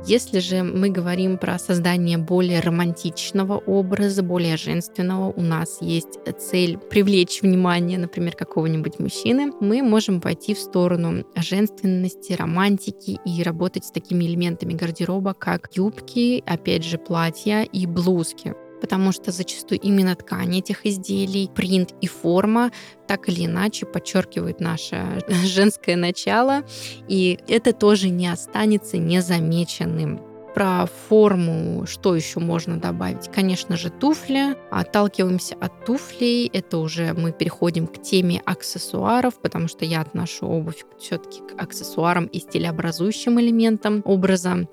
Если 0.06 0.38
же 0.38 0.62
мы 0.62 0.90
говорим 0.90 1.38
про 1.38 1.58
создание 1.58 2.18
более 2.18 2.60
романтичного 2.60 3.58
образа, 3.58 4.22
более 4.22 4.56
женственного, 4.56 5.32
у 5.32 5.42
нас 5.42 5.78
есть 5.80 6.18
цель 6.38 6.78
привлечь 6.78 7.42
внимание, 7.42 7.98
например, 7.98 8.34
какого-нибудь 8.34 8.98
мужчины, 9.00 9.52
мы 9.60 9.82
можем 9.82 10.20
пойти 10.20 10.54
в 10.54 10.58
сторону 10.58 11.24
женственности, 11.36 12.32
романтики 12.32 13.18
и 13.24 13.42
работать 13.42 13.84
с 13.84 13.90
такими 13.90 14.24
элементами 14.24 14.72
гардероба, 14.72 15.34
как 15.34 15.68
юбки, 15.72 16.42
опять 16.46 16.84
же, 16.84 16.96
платья 16.96 17.62
и 17.62 17.86
блузки 17.86 18.54
потому 18.80 19.12
что 19.12 19.32
зачастую 19.32 19.80
именно 19.80 20.14
ткань 20.14 20.58
этих 20.58 20.86
изделий, 20.86 21.50
принт 21.54 21.94
и 22.00 22.06
форма 22.06 22.70
так 23.06 23.28
или 23.28 23.46
иначе 23.46 23.86
подчеркивают 23.86 24.60
наше 24.60 25.22
женское 25.44 25.96
начало, 25.96 26.62
и 27.08 27.38
это 27.48 27.72
тоже 27.72 28.08
не 28.08 28.28
останется 28.28 28.98
незамеченным 28.98 30.20
про 30.58 30.86
форму, 31.08 31.86
что 31.86 32.16
еще 32.16 32.40
можно 32.40 32.80
добавить? 32.80 33.30
Конечно 33.32 33.76
же, 33.76 33.90
туфли. 33.90 34.56
Отталкиваемся 34.72 35.54
от 35.60 35.84
туфлей. 35.84 36.50
Это 36.52 36.78
уже 36.78 37.12
мы 37.12 37.30
переходим 37.30 37.86
к 37.86 38.02
теме 38.02 38.42
аксессуаров, 38.44 39.40
потому 39.40 39.68
что 39.68 39.84
я 39.84 40.00
отношу 40.00 40.48
обувь 40.48 40.84
все-таки 40.98 41.42
к 41.42 41.62
аксессуарам 41.62 42.26
и 42.26 42.40
стилеобразующим 42.40 43.40
элементам 43.40 44.02
образа. 44.04 44.66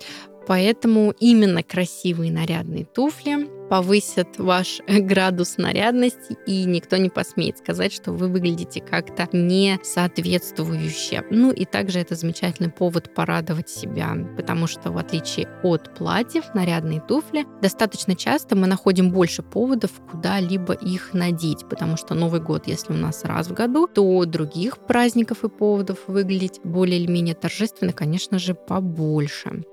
Поэтому 0.47 1.13
именно 1.19 1.63
красивые 1.63 2.31
нарядные 2.31 2.85
туфли 2.85 3.55
повысят 3.69 4.37
ваш 4.37 4.81
градус 4.87 5.57
нарядности, 5.57 6.37
и 6.45 6.65
никто 6.65 6.97
не 6.97 7.09
посмеет 7.09 7.57
сказать, 7.57 7.91
что 7.91 8.11
вы 8.11 8.27
выглядите 8.27 8.81
как-то 8.81 9.27
не 9.31 9.79
соответствующе. 9.83 11.23
Ну 11.31 11.51
и 11.51 11.65
также 11.65 11.99
это 11.99 12.15
замечательный 12.15 12.69
повод 12.69 13.13
порадовать 13.13 13.69
себя, 13.69 14.15
потому 14.37 14.67
что 14.67 14.91
в 14.91 14.97
отличие 14.97 15.47
от 15.63 15.95
платьев, 15.95 16.45
нарядные 16.53 17.01
туфли, 17.01 17.45
достаточно 17.61 18.15
часто 18.15 18.55
мы 18.55 18.67
находим 18.67 19.11
больше 19.11 19.41
поводов 19.41 19.91
куда-либо 20.11 20.73
их 20.73 21.13
надеть, 21.13 21.67
потому 21.69 21.97
что 21.97 22.13
Новый 22.13 22.41
год, 22.41 22.67
если 22.67 22.93
у 22.93 22.97
нас 22.97 23.23
раз 23.23 23.47
в 23.47 23.53
году, 23.53 23.87
то 23.87 24.25
других 24.25 24.77
праздников 24.77 25.43
и 25.43 25.49
поводов 25.49 25.99
выглядеть 26.07 26.59
более 26.63 26.99
или 26.99 27.11
менее 27.11 27.35
торжественно, 27.35 27.93
конечно 27.93 28.39
же, 28.39 28.53
побольше. 28.53 29.63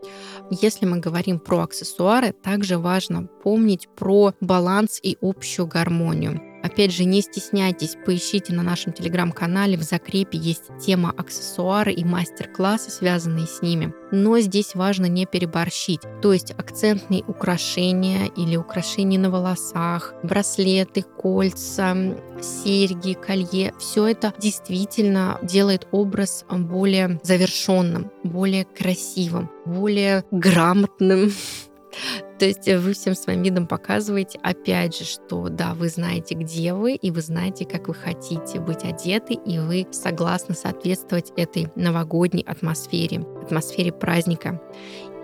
Если 0.50 0.84
мы 0.86 0.98
говорим 0.98 1.38
про 1.38 1.62
аксессуары, 1.62 2.32
также 2.32 2.78
важно 2.78 3.24
помнить 3.42 3.88
про 3.96 4.34
баланс 4.40 5.00
и 5.02 5.16
общую 5.20 5.66
гармонию. 5.66 6.51
Опять 6.62 6.92
же, 6.92 7.04
не 7.04 7.20
стесняйтесь, 7.22 7.96
поищите 8.04 8.52
на 8.54 8.62
нашем 8.62 8.92
телеграм-канале, 8.92 9.76
в 9.76 9.82
закрепе 9.82 10.38
есть 10.38 10.64
тема 10.84 11.12
аксессуары 11.16 11.92
и 11.92 12.04
мастер-классы, 12.04 12.90
связанные 12.90 13.46
с 13.46 13.62
ними. 13.62 13.92
Но 14.10 14.38
здесь 14.40 14.74
важно 14.74 15.06
не 15.06 15.26
переборщить. 15.26 16.02
То 16.20 16.32
есть 16.32 16.52
акцентные 16.52 17.24
украшения 17.24 18.26
или 18.36 18.56
украшения 18.56 19.18
на 19.18 19.30
волосах, 19.30 20.14
браслеты, 20.22 21.02
кольца, 21.02 21.96
серьги, 22.40 23.14
колье, 23.14 23.74
все 23.78 24.06
это 24.06 24.34
действительно 24.38 25.38
делает 25.42 25.86
образ 25.90 26.44
более 26.48 27.20
завершенным, 27.22 28.10
более 28.22 28.64
красивым, 28.64 29.50
более 29.64 30.24
грамотным. 30.30 31.32
То 32.38 32.46
есть 32.46 32.66
вы 32.66 32.92
всем 32.92 33.14
своим 33.14 33.42
видом 33.42 33.66
показываете, 33.66 34.38
опять 34.42 34.96
же, 34.96 35.04
что 35.04 35.48
да, 35.48 35.74
вы 35.74 35.88
знаете, 35.88 36.34
где 36.34 36.74
вы, 36.74 36.94
и 36.94 37.10
вы 37.10 37.20
знаете, 37.20 37.64
как 37.64 37.88
вы 37.88 37.94
хотите 37.94 38.60
быть 38.60 38.84
одеты, 38.84 39.34
и 39.34 39.58
вы 39.58 39.86
согласны 39.92 40.54
соответствовать 40.54 41.32
этой 41.36 41.68
новогодней 41.76 42.44
атмосфере, 42.46 43.24
атмосфере 43.42 43.92
праздника. 43.92 44.60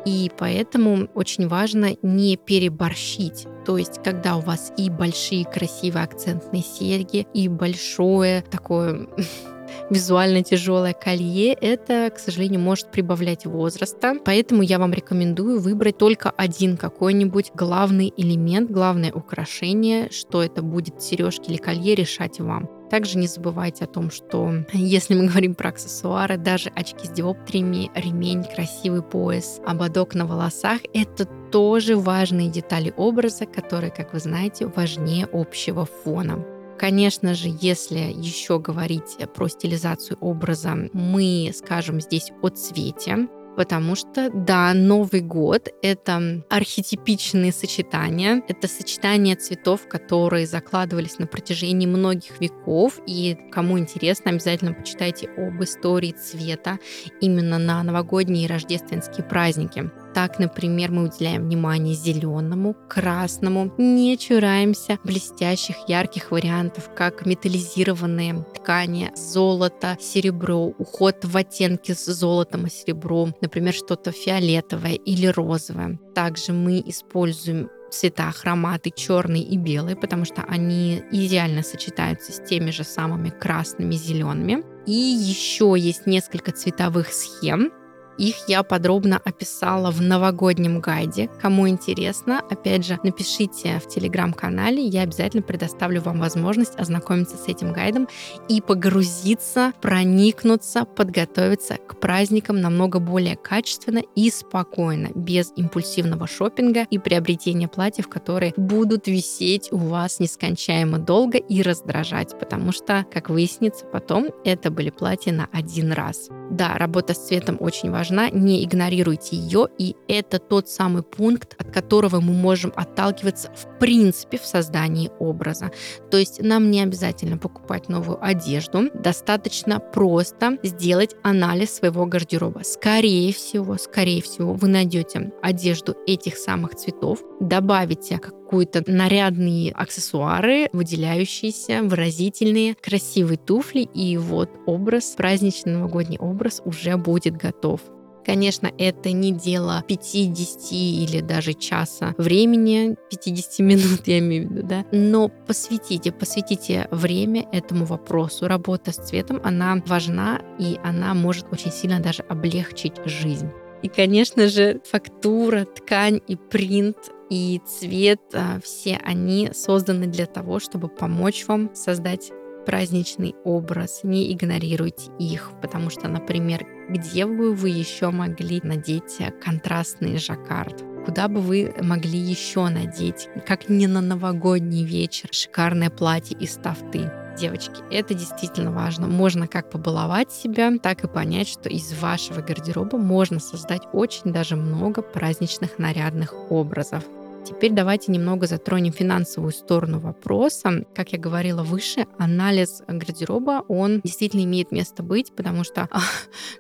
И 0.04 0.30
поэтому 0.38 1.08
очень 1.14 1.48
важно 1.48 1.96
не 2.02 2.36
переборщить. 2.36 3.46
То 3.66 3.76
есть, 3.76 4.02
когда 4.02 4.36
у 4.36 4.40
вас 4.40 4.72
и 4.76 4.88
большие 4.88 5.44
красивые 5.44 6.04
акцентные 6.04 6.62
серьги, 6.62 7.26
и 7.34 7.48
большое 7.48 8.42
такое 8.42 9.08
визуально 9.90 10.42
тяжелое 10.42 10.92
колье, 10.92 11.52
это, 11.52 12.10
к 12.14 12.18
сожалению, 12.18 12.60
может 12.60 12.90
прибавлять 12.90 13.46
возраста. 13.46 14.14
Поэтому 14.24 14.62
я 14.62 14.78
вам 14.78 14.92
рекомендую 14.92 15.60
выбрать 15.60 15.98
только 15.98 16.30
один 16.30 16.76
какой-нибудь 16.76 17.52
главный 17.54 18.12
элемент, 18.16 18.70
главное 18.70 19.12
украшение, 19.12 20.10
что 20.10 20.42
это 20.42 20.62
будет 20.62 21.02
сережки 21.02 21.50
или 21.50 21.56
колье, 21.56 21.94
решать 21.94 22.40
вам. 22.40 22.68
Также 22.90 23.18
не 23.18 23.26
забывайте 23.26 23.84
о 23.84 23.86
том, 23.86 24.10
что 24.10 24.64
если 24.72 25.14
мы 25.14 25.26
говорим 25.26 25.54
про 25.54 25.68
аксессуары, 25.70 26.38
даже 26.38 26.70
очки 26.74 27.06
с 27.06 27.10
диоптриями, 27.10 27.90
ремень, 27.94 28.44
красивый 28.44 29.02
пояс, 29.02 29.60
ободок 29.66 30.14
на 30.14 30.26
волосах— 30.26 30.80
это 30.94 31.26
тоже 31.52 31.96
важные 31.96 32.48
детали 32.48 32.94
образа, 32.96 33.44
которые, 33.44 33.90
как 33.90 34.14
вы 34.14 34.20
знаете, 34.20 34.66
важнее 34.66 35.28
общего 35.32 35.84
фона. 35.84 36.44
Конечно 36.78 37.34
же, 37.34 37.48
если 37.60 37.98
еще 37.98 38.60
говорить 38.60 39.16
про 39.34 39.48
стилизацию 39.48 40.16
образа, 40.20 40.76
мы 40.92 41.50
скажем 41.54 42.00
здесь 42.00 42.30
о 42.40 42.50
цвете, 42.50 43.28
потому 43.56 43.96
что, 43.96 44.30
да, 44.32 44.72
Новый 44.72 45.20
год— 45.20 45.68
это 45.82 46.44
архетипичные 46.48 47.50
сочетания, 47.50 48.40
это 48.46 48.68
сочетание 48.68 49.34
цветов, 49.34 49.88
которые 49.88 50.46
закладывались 50.46 51.18
на 51.18 51.26
протяжении 51.26 51.86
многих 51.86 52.40
веков, 52.40 53.00
и 53.08 53.36
кому 53.50 53.76
интересно, 53.80 54.30
обязательно 54.30 54.72
почитайте 54.72 55.28
об 55.36 55.60
истории 55.60 56.12
цвета 56.12 56.78
именно 57.20 57.58
на 57.58 57.82
новогодние 57.82 58.44
и 58.44 58.48
рождественские 58.48 59.26
праздники. 59.26 59.90
Так, 60.14 60.38
например, 60.38 60.90
мы 60.90 61.04
уделяем 61.04 61.44
внимание 61.44 61.94
зеленому, 61.94 62.74
красному, 62.88 63.72
не 63.78 64.16
чураемся 64.18 64.98
блестящих, 65.04 65.76
ярких 65.86 66.30
вариантов, 66.30 66.90
как 66.94 67.26
металлизированные 67.26 68.44
ткани, 68.54 69.12
золото, 69.14 69.96
серебро, 70.00 70.72
уход 70.78 71.24
в 71.24 71.36
оттенки 71.36 71.92
с 71.92 72.06
золотом 72.06 72.66
и 72.66 72.70
серебром, 72.70 73.34
например, 73.40 73.72
что-то 73.74 74.12
фиолетовое 74.12 74.94
или 74.94 75.26
розовое. 75.26 75.98
Также 76.14 76.52
мы 76.52 76.82
используем 76.86 77.70
цвета 77.90 78.30
хроматы 78.32 78.90
черный 78.94 79.40
и 79.40 79.56
белый, 79.56 79.96
потому 79.96 80.24
что 80.24 80.42
они 80.42 81.02
идеально 81.10 81.62
сочетаются 81.62 82.32
с 82.32 82.40
теми 82.46 82.70
же 82.70 82.84
самыми 82.84 83.30
красными, 83.30 83.94
зелеными. 83.94 84.64
И 84.86 84.92
еще 84.92 85.74
есть 85.76 86.06
несколько 86.06 86.52
цветовых 86.52 87.12
схем, 87.12 87.70
их 88.18 88.36
я 88.48 88.62
подробно 88.62 89.20
описала 89.24 89.90
в 89.90 90.02
новогоднем 90.02 90.80
гайде. 90.80 91.30
Кому 91.40 91.68
интересно, 91.68 92.40
опять 92.50 92.84
же, 92.84 92.98
напишите 93.02 93.78
в 93.78 93.88
телеграм-канале, 93.88 94.82
я 94.84 95.02
обязательно 95.02 95.42
предоставлю 95.42 96.02
вам 96.02 96.18
возможность 96.18 96.78
ознакомиться 96.78 97.36
с 97.36 97.48
этим 97.48 97.72
гайдом 97.72 98.08
и 98.48 98.60
погрузиться, 98.60 99.72
проникнуться, 99.80 100.84
подготовиться 100.84 101.76
к 101.76 101.98
праздникам 102.00 102.60
намного 102.60 102.98
более 102.98 103.36
качественно 103.36 104.02
и 104.14 104.30
спокойно, 104.30 105.10
без 105.14 105.52
импульсивного 105.56 106.26
шопинга 106.26 106.86
и 106.90 106.98
приобретения 106.98 107.68
платьев, 107.68 108.08
которые 108.08 108.52
будут 108.56 109.06
висеть 109.06 109.72
у 109.72 109.76
вас 109.76 110.18
нескончаемо 110.18 110.98
долго 110.98 111.38
и 111.38 111.62
раздражать, 111.62 112.38
потому 112.38 112.72
что, 112.72 113.06
как 113.12 113.30
выяснится 113.30 113.86
потом, 113.86 114.28
это 114.44 114.70
были 114.70 114.90
платья 114.90 115.32
на 115.32 115.48
один 115.52 115.92
раз. 115.92 116.28
Да, 116.50 116.74
работа 116.78 117.14
с 117.14 117.26
цветом 117.26 117.56
очень 117.60 117.90
важна, 117.90 118.07
не 118.10 118.64
игнорируйте 118.64 119.36
ее, 119.36 119.68
и 119.78 119.96
это 120.08 120.38
тот 120.38 120.68
самый 120.68 121.02
пункт, 121.02 121.54
от 121.58 121.70
которого 121.70 122.20
мы 122.20 122.32
можем 122.32 122.72
отталкиваться 122.76 123.50
в 123.54 123.78
принципе 123.78 124.38
в 124.38 124.44
создании 124.44 125.10
образа. 125.18 125.70
То 126.10 126.16
есть 126.16 126.42
нам 126.42 126.70
не 126.70 126.82
обязательно 126.82 127.38
покупать 127.38 127.88
новую 127.88 128.24
одежду, 128.24 128.90
достаточно 128.94 129.80
просто 129.80 130.58
сделать 130.62 131.14
анализ 131.22 131.74
своего 131.74 132.06
гардероба. 132.06 132.60
Скорее 132.64 133.32
всего, 133.32 133.76
скорее 133.76 134.22
всего, 134.22 134.54
вы 134.54 134.68
найдете 134.68 135.32
одежду 135.42 135.96
этих 136.06 136.36
самых 136.36 136.74
цветов, 136.74 137.20
добавите 137.40 138.18
какие-то 138.18 138.82
нарядные 138.86 139.72
аксессуары, 139.72 140.68
выделяющиеся, 140.72 141.82
выразительные, 141.82 142.74
красивые 142.74 143.38
туфли, 143.38 143.88
и 143.94 144.16
вот 144.16 144.50
образ, 144.66 145.14
праздничный 145.16 145.74
новогодний 145.74 146.18
образ 146.18 146.62
уже 146.64 146.96
будет 146.96 147.36
готов. 147.36 147.80
Конечно, 148.28 148.70
это 148.76 149.10
не 149.12 149.32
дело 149.32 149.82
50 149.88 150.72
или 150.72 151.22
даже 151.22 151.54
часа 151.54 152.14
времени, 152.18 152.96
50 153.08 153.58
минут, 153.60 154.02
я 154.04 154.18
имею 154.18 154.46
в 154.46 154.52
виду, 154.52 154.68
да, 154.68 154.84
но 154.92 155.30
посвятите, 155.30 156.12
посвятите 156.12 156.88
время 156.90 157.48
этому 157.52 157.86
вопросу. 157.86 158.46
Работа 158.46 158.92
с 158.92 158.96
цветом, 158.96 159.40
она 159.44 159.82
важна, 159.86 160.42
и 160.58 160.78
она 160.84 161.14
может 161.14 161.46
очень 161.50 161.72
сильно 161.72 162.00
даже 162.00 162.22
облегчить 162.24 162.96
жизнь. 163.06 163.48
И, 163.80 163.88
конечно 163.88 164.48
же, 164.48 164.82
фактура, 164.84 165.64
ткань 165.64 166.20
и 166.26 166.36
принт 166.36 166.98
и 167.30 167.62
цвет, 167.66 168.20
а, 168.34 168.60
все 168.62 169.00
они 169.04 169.50
созданы 169.54 170.06
для 170.06 170.26
того, 170.26 170.58
чтобы 170.58 170.88
помочь 170.88 171.46
вам 171.46 171.74
создать 171.74 172.30
праздничный 172.68 173.34
образ, 173.44 174.00
не 174.02 174.30
игнорируйте 174.30 175.10
их, 175.18 175.52
потому 175.62 175.88
что, 175.88 176.06
например, 176.06 176.66
где 176.90 177.24
бы 177.24 177.54
вы 177.54 177.70
еще 177.70 178.10
могли 178.10 178.60
надеть 178.62 179.16
контрастный 179.42 180.18
жаккард? 180.18 180.84
Куда 181.06 181.28
бы 181.28 181.40
вы 181.40 181.74
могли 181.80 182.18
еще 182.18 182.68
надеть, 182.68 183.30
как 183.46 183.70
не 183.70 183.86
на 183.86 184.02
новогодний 184.02 184.84
вечер, 184.84 185.30
шикарное 185.32 185.88
платье 185.88 186.36
из 186.38 186.56
тафты? 186.56 187.10
Девочки, 187.40 187.80
это 187.90 188.12
действительно 188.12 188.70
важно. 188.70 189.06
Можно 189.06 189.46
как 189.46 189.70
побаловать 189.70 190.30
себя, 190.30 190.70
так 190.76 191.04
и 191.04 191.08
понять, 191.08 191.48
что 191.48 191.70
из 191.70 191.90
вашего 191.98 192.42
гардероба 192.42 192.98
можно 192.98 193.40
создать 193.40 193.82
очень 193.94 194.30
даже 194.30 194.56
много 194.56 195.00
праздничных 195.00 195.78
нарядных 195.78 196.34
образов. 196.50 197.04
Теперь 197.48 197.72
давайте 197.72 198.12
немного 198.12 198.46
затронем 198.46 198.92
финансовую 198.92 199.52
сторону 199.52 200.00
вопроса. 200.00 200.84
Как 200.94 201.14
я 201.14 201.18
говорила 201.18 201.62
выше, 201.62 202.04
анализ 202.18 202.82
гардероба, 202.86 203.64
он 203.68 204.02
действительно 204.04 204.42
имеет 204.42 204.70
место 204.70 205.02
быть, 205.02 205.32
потому 205.34 205.64
что, 205.64 205.88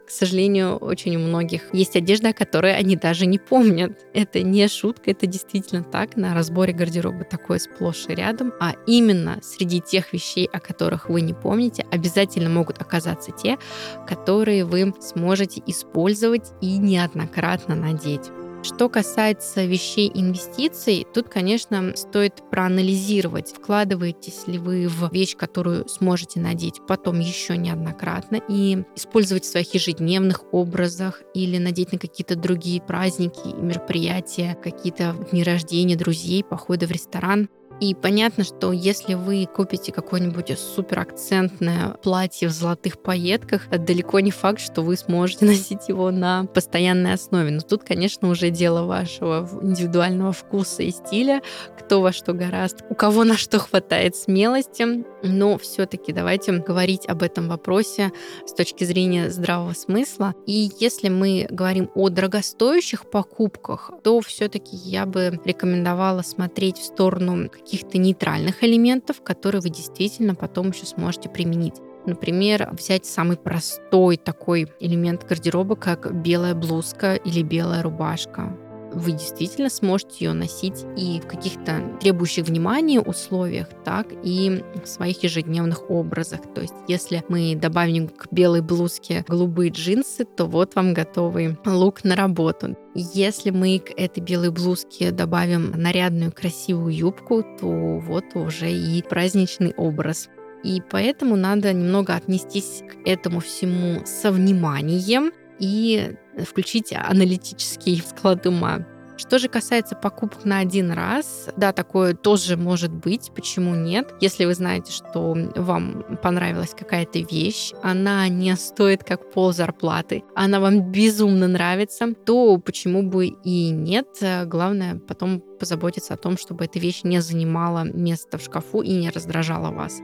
к 0.06 0.10
сожалению, 0.10 0.76
очень 0.76 1.14
у 1.16 1.18
многих 1.18 1.74
есть 1.74 1.94
одежда, 1.94 2.32
которую 2.32 2.74
они 2.74 2.96
даже 2.96 3.26
не 3.26 3.38
помнят. 3.38 4.00
Это 4.14 4.40
не 4.40 4.66
шутка, 4.66 5.10
это 5.10 5.26
действительно 5.26 5.84
так. 5.84 6.16
На 6.16 6.32
разборе 6.32 6.72
гардероба 6.72 7.24
такое 7.24 7.58
сплошь 7.58 8.06
и 8.08 8.14
рядом. 8.14 8.54
А 8.58 8.72
именно 8.86 9.40
среди 9.42 9.82
тех 9.82 10.14
вещей, 10.14 10.46
о 10.46 10.58
которых 10.58 11.10
вы 11.10 11.20
не 11.20 11.34
помните, 11.34 11.84
обязательно 11.90 12.48
могут 12.48 12.80
оказаться 12.80 13.30
те, 13.30 13.58
которые 14.06 14.64
вы 14.64 14.94
сможете 15.00 15.62
использовать 15.66 16.50
и 16.62 16.78
неоднократно 16.78 17.74
надеть. 17.74 18.30
Что 18.62 18.88
касается 18.88 19.64
вещей 19.64 20.10
инвестиций, 20.12 21.06
тут, 21.14 21.28
конечно, 21.28 21.92
стоит 21.94 22.42
проанализировать, 22.50 23.52
вкладываетесь 23.52 24.48
ли 24.48 24.58
вы 24.58 24.88
в 24.88 25.12
вещь, 25.12 25.36
которую 25.36 25.88
сможете 25.88 26.40
надеть 26.40 26.80
потом 26.86 27.20
еще 27.20 27.56
неоднократно 27.56 28.40
и 28.48 28.84
использовать 28.96 29.44
в 29.44 29.50
своих 29.50 29.72
ежедневных 29.74 30.42
образах 30.52 31.22
или 31.34 31.58
надеть 31.58 31.92
на 31.92 31.98
какие-то 31.98 32.34
другие 32.34 32.82
праздники, 32.82 33.54
мероприятия, 33.54 34.58
какие-то 34.62 35.14
дни 35.30 35.44
рождения 35.44 35.96
друзей, 35.96 36.42
походы 36.42 36.86
в 36.86 36.90
ресторан. 36.90 37.48
И 37.80 37.94
понятно, 37.94 38.42
что 38.42 38.72
если 38.72 39.14
вы 39.14 39.46
купите 39.46 39.92
какое-нибудь 39.92 40.58
супер 40.58 40.98
акцентное 40.98 41.90
платье 42.02 42.48
в 42.48 42.52
золотых 42.52 43.00
пайетках, 43.00 43.68
далеко 43.68 44.18
не 44.20 44.32
факт, 44.32 44.60
что 44.60 44.82
вы 44.82 44.96
сможете 44.96 45.44
носить 45.46 45.88
его 45.88 46.10
на 46.10 46.44
постоянной 46.44 47.12
основе. 47.12 47.50
Но 47.50 47.60
тут, 47.60 47.84
конечно, 47.84 48.28
уже 48.28 48.50
дело 48.50 48.84
вашего 48.84 49.48
индивидуального 49.62 50.32
вкуса 50.32 50.82
и 50.82 50.90
стиля, 50.90 51.42
кто 51.78 52.00
во 52.00 52.12
что 52.12 52.32
гораст, 52.32 52.84
у 52.90 52.94
кого 52.94 53.24
на 53.24 53.36
что 53.36 53.58
хватает 53.58 54.16
смелости. 54.16 55.04
Но 55.22 55.58
все-таки 55.58 56.12
давайте 56.12 56.52
говорить 56.52 57.08
об 57.08 57.22
этом 57.22 57.48
вопросе 57.48 58.12
с 58.46 58.52
точки 58.52 58.84
зрения 58.84 59.30
здравого 59.30 59.72
смысла. 59.72 60.34
И 60.46 60.70
если 60.78 61.08
мы 61.08 61.46
говорим 61.50 61.90
о 61.94 62.08
дорогостоящих 62.08 63.10
покупках, 63.10 63.90
то 64.02 64.20
все-таки 64.20 64.76
я 64.76 65.06
бы 65.06 65.40
рекомендовала 65.44 66.22
смотреть 66.22 66.78
в 66.78 66.84
сторону 66.84 67.48
каких-то 67.50 67.98
нейтральных 67.98 68.62
элементов, 68.62 69.22
которые 69.22 69.60
вы 69.60 69.70
действительно 69.70 70.34
потом 70.34 70.70
еще 70.70 70.86
сможете 70.86 71.28
применить. 71.28 71.74
Например, 72.06 72.70
взять 72.72 73.04
самый 73.04 73.36
простой 73.36 74.16
такой 74.16 74.72
элемент 74.80 75.24
гардероба, 75.24 75.76
как 75.76 76.14
белая 76.22 76.54
блузка 76.54 77.16
или 77.16 77.42
белая 77.42 77.82
рубашка 77.82 78.56
вы 78.92 79.12
действительно 79.12 79.70
сможете 79.70 80.24
ее 80.24 80.32
носить 80.32 80.84
и 80.96 81.20
в 81.20 81.26
каких-то 81.26 81.96
требующих 82.00 82.46
внимания 82.46 83.00
условиях, 83.00 83.68
так 83.84 84.06
и 84.22 84.62
в 84.82 84.86
своих 84.86 85.22
ежедневных 85.22 85.90
образах. 85.90 86.40
То 86.54 86.62
есть, 86.62 86.74
если 86.86 87.22
мы 87.28 87.54
добавим 87.54 88.08
к 88.08 88.28
белой 88.30 88.60
блузке 88.60 89.24
голубые 89.28 89.70
джинсы, 89.70 90.24
то 90.24 90.46
вот 90.46 90.74
вам 90.74 90.94
готовый 90.94 91.58
лук 91.64 92.04
на 92.04 92.16
работу. 92.16 92.76
Если 92.94 93.50
мы 93.50 93.78
к 93.78 93.90
этой 93.96 94.20
белой 94.20 94.50
блузке 94.50 95.10
добавим 95.10 95.72
нарядную 95.72 96.32
красивую 96.32 96.94
юбку, 96.94 97.44
то 97.60 97.98
вот 97.98 98.24
уже 98.34 98.70
и 98.70 99.02
праздничный 99.02 99.74
образ. 99.76 100.28
И 100.64 100.82
поэтому 100.90 101.36
надо 101.36 101.72
немного 101.72 102.14
отнестись 102.14 102.82
к 102.88 103.06
этому 103.08 103.40
всему 103.40 104.02
со 104.04 104.32
вниманием 104.32 105.32
и 105.60 106.14
включить 106.44 106.92
аналитический 106.92 108.02
склад 108.06 108.46
ума. 108.46 108.86
Что 109.16 109.40
же 109.40 109.48
касается 109.48 109.96
покупок 109.96 110.44
на 110.44 110.60
один 110.60 110.92
раз, 110.92 111.48
да, 111.56 111.72
такое 111.72 112.14
тоже 112.14 112.56
может 112.56 112.92
быть, 112.92 113.32
почему 113.34 113.74
нет? 113.74 114.14
Если 114.20 114.44
вы 114.44 114.54
знаете, 114.54 114.92
что 114.92 115.36
вам 115.56 116.04
понравилась 116.22 116.70
какая-то 116.70 117.18
вещь, 117.18 117.72
она 117.82 118.28
не 118.28 118.54
стоит 118.54 119.02
как 119.02 119.32
пол 119.32 119.52
зарплаты, 119.52 120.22
она 120.36 120.60
вам 120.60 120.92
безумно 120.92 121.48
нравится, 121.48 122.14
то 122.14 122.58
почему 122.58 123.02
бы 123.02 123.26
и 123.26 123.70
нет? 123.70 124.06
Главное 124.44 125.00
потом 125.00 125.42
позаботиться 125.58 126.14
о 126.14 126.16
том, 126.16 126.38
чтобы 126.38 126.66
эта 126.66 126.78
вещь 126.78 127.00
не 127.02 127.20
занимала 127.20 127.82
место 127.82 128.38
в 128.38 128.42
шкафу 128.42 128.82
и 128.82 128.92
не 128.92 129.10
раздражала 129.10 129.72
вас. 129.72 129.98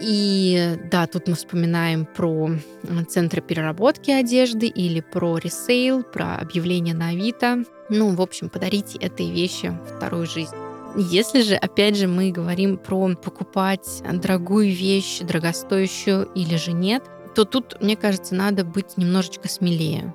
И 0.00 0.78
да, 0.90 1.06
тут 1.06 1.28
мы 1.28 1.34
вспоминаем 1.34 2.06
про 2.06 2.50
центры 3.08 3.40
переработки 3.40 4.10
одежды 4.10 4.66
или 4.66 5.00
про 5.00 5.38
ресейл, 5.38 6.02
про 6.02 6.36
объявление 6.36 6.94
на 6.94 7.08
Авито. 7.08 7.64
Ну, 7.88 8.14
в 8.14 8.20
общем, 8.20 8.48
подарите 8.48 8.98
этой 8.98 9.30
вещи 9.30 9.76
вторую 9.96 10.26
жизнь. 10.26 10.54
Если 10.96 11.42
же, 11.42 11.54
опять 11.54 11.96
же, 11.96 12.08
мы 12.08 12.30
говорим 12.30 12.78
про 12.78 13.14
покупать 13.16 14.02
дорогую 14.10 14.72
вещь, 14.72 15.20
дорогостоящую 15.20 16.26
или 16.34 16.56
же 16.56 16.72
нет, 16.72 17.02
то 17.34 17.44
тут, 17.44 17.80
мне 17.80 17.96
кажется, 17.96 18.34
надо 18.34 18.64
быть 18.64 18.96
немножечко 18.96 19.48
смелее 19.48 20.14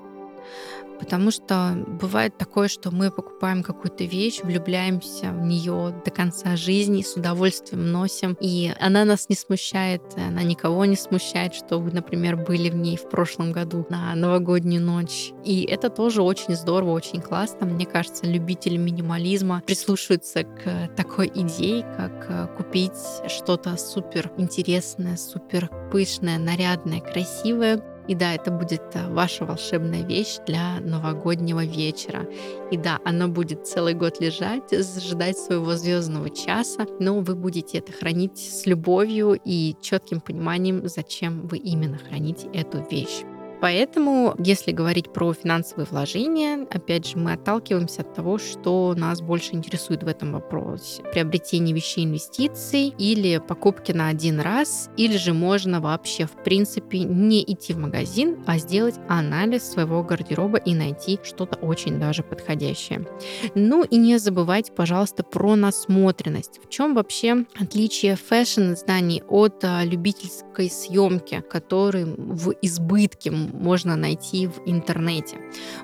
потому 1.01 1.31
что 1.31 1.83
бывает 1.99 2.37
такое, 2.37 2.67
что 2.67 2.91
мы 2.91 3.09
покупаем 3.09 3.63
какую-то 3.63 4.03
вещь, 4.03 4.41
влюбляемся 4.43 5.31
в 5.31 5.41
нее 5.41 5.99
до 6.05 6.11
конца 6.11 6.55
жизни, 6.55 7.01
с 7.01 7.15
удовольствием 7.15 7.91
носим, 7.91 8.37
и 8.39 8.71
она 8.79 9.03
нас 9.03 9.27
не 9.27 9.35
смущает, 9.35 10.03
она 10.15 10.43
никого 10.43 10.85
не 10.85 10.95
смущает, 10.95 11.55
что 11.55 11.79
вы, 11.79 11.91
например, 11.91 12.37
были 12.37 12.69
в 12.69 12.75
ней 12.75 12.97
в 12.97 13.09
прошлом 13.09 13.51
году 13.51 13.83
на 13.89 14.13
новогоднюю 14.13 14.83
ночь. 14.83 15.33
И 15.43 15.63
это 15.63 15.89
тоже 15.89 16.21
очень 16.21 16.55
здорово, 16.55 16.91
очень 16.91 17.19
классно. 17.19 17.65
Мне 17.65 17.87
кажется, 17.87 18.27
любители 18.27 18.77
минимализма 18.77 19.63
прислушиваются 19.65 20.43
к 20.43 20.91
такой 20.95 21.31
идее, 21.33 21.81
как 21.97 22.27
э, 22.29 22.47
купить 22.55 22.91
что-то 23.27 23.75
супер 23.75 24.31
интересное, 24.37 25.17
супер 25.17 25.71
пышное, 25.91 26.37
нарядное, 26.37 26.99
красивое, 26.99 27.81
и 28.11 28.15
да, 28.15 28.33
это 28.35 28.51
будет 28.51 28.81
э, 28.93 29.07
ваша 29.07 29.45
волшебная 29.45 30.03
вещь 30.03 30.39
для 30.45 30.81
новогоднего 30.81 31.63
вечера. 31.63 32.27
И 32.69 32.75
да, 32.75 32.99
оно 33.05 33.29
будет 33.29 33.65
целый 33.65 33.93
год 33.93 34.19
лежать, 34.19 34.69
ждать 34.73 35.37
своего 35.37 35.75
звездного 35.75 36.29
часа, 36.29 36.85
но 36.99 37.21
вы 37.21 37.35
будете 37.35 37.77
это 37.77 37.93
хранить 37.93 38.37
с 38.37 38.65
любовью 38.65 39.39
и 39.45 39.77
четким 39.81 40.19
пониманием, 40.19 40.89
зачем 40.89 41.47
вы 41.47 41.59
именно 41.59 41.97
храните 41.97 42.47
эту 42.53 42.85
вещь. 42.91 43.23
Поэтому, 43.61 44.33
если 44.39 44.71
говорить 44.71 45.13
про 45.13 45.33
финансовые 45.33 45.85
вложения, 45.85 46.67
опять 46.71 47.07
же, 47.07 47.17
мы 47.17 47.33
отталкиваемся 47.33 48.01
от 48.01 48.13
того, 48.15 48.39
что 48.39 48.95
нас 48.97 49.21
больше 49.21 49.53
интересует 49.53 50.01
в 50.03 50.07
этом 50.07 50.33
вопросе. 50.33 51.03
Приобретение 51.13 51.75
вещей 51.75 52.05
инвестиций 52.05 52.93
или 52.97 53.37
покупки 53.37 53.91
на 53.91 54.07
один 54.07 54.39
раз, 54.39 54.89
или 54.97 55.15
же 55.15 55.33
можно 55.33 55.79
вообще, 55.79 56.25
в 56.25 56.43
принципе, 56.43 56.99
не 56.99 57.43
идти 57.43 57.73
в 57.73 57.77
магазин, 57.77 58.39
а 58.47 58.57
сделать 58.57 58.95
анализ 59.07 59.69
своего 59.69 60.01
гардероба 60.03 60.57
и 60.57 60.73
найти 60.73 61.19
что-то 61.23 61.57
очень 61.57 61.99
даже 61.99 62.23
подходящее. 62.23 63.05
Ну 63.53 63.83
и 63.83 63.97
не 63.97 64.17
забывайте, 64.17 64.71
пожалуйста, 64.71 65.23
про 65.23 65.55
насмотренность. 65.55 66.59
В 66.63 66.69
чем 66.69 66.95
вообще 66.95 67.45
отличие 67.59 68.15
фэшн-изданий 68.15 69.21
от 69.27 69.63
а, 69.63 69.83
любительской 69.83 70.69
съемки, 70.69 71.43
которые 71.47 72.05
в 72.05 72.53
избытке 72.61 73.31
можно 73.51 73.95
найти 73.95 74.47
в 74.47 74.61
интернете. 74.65 75.37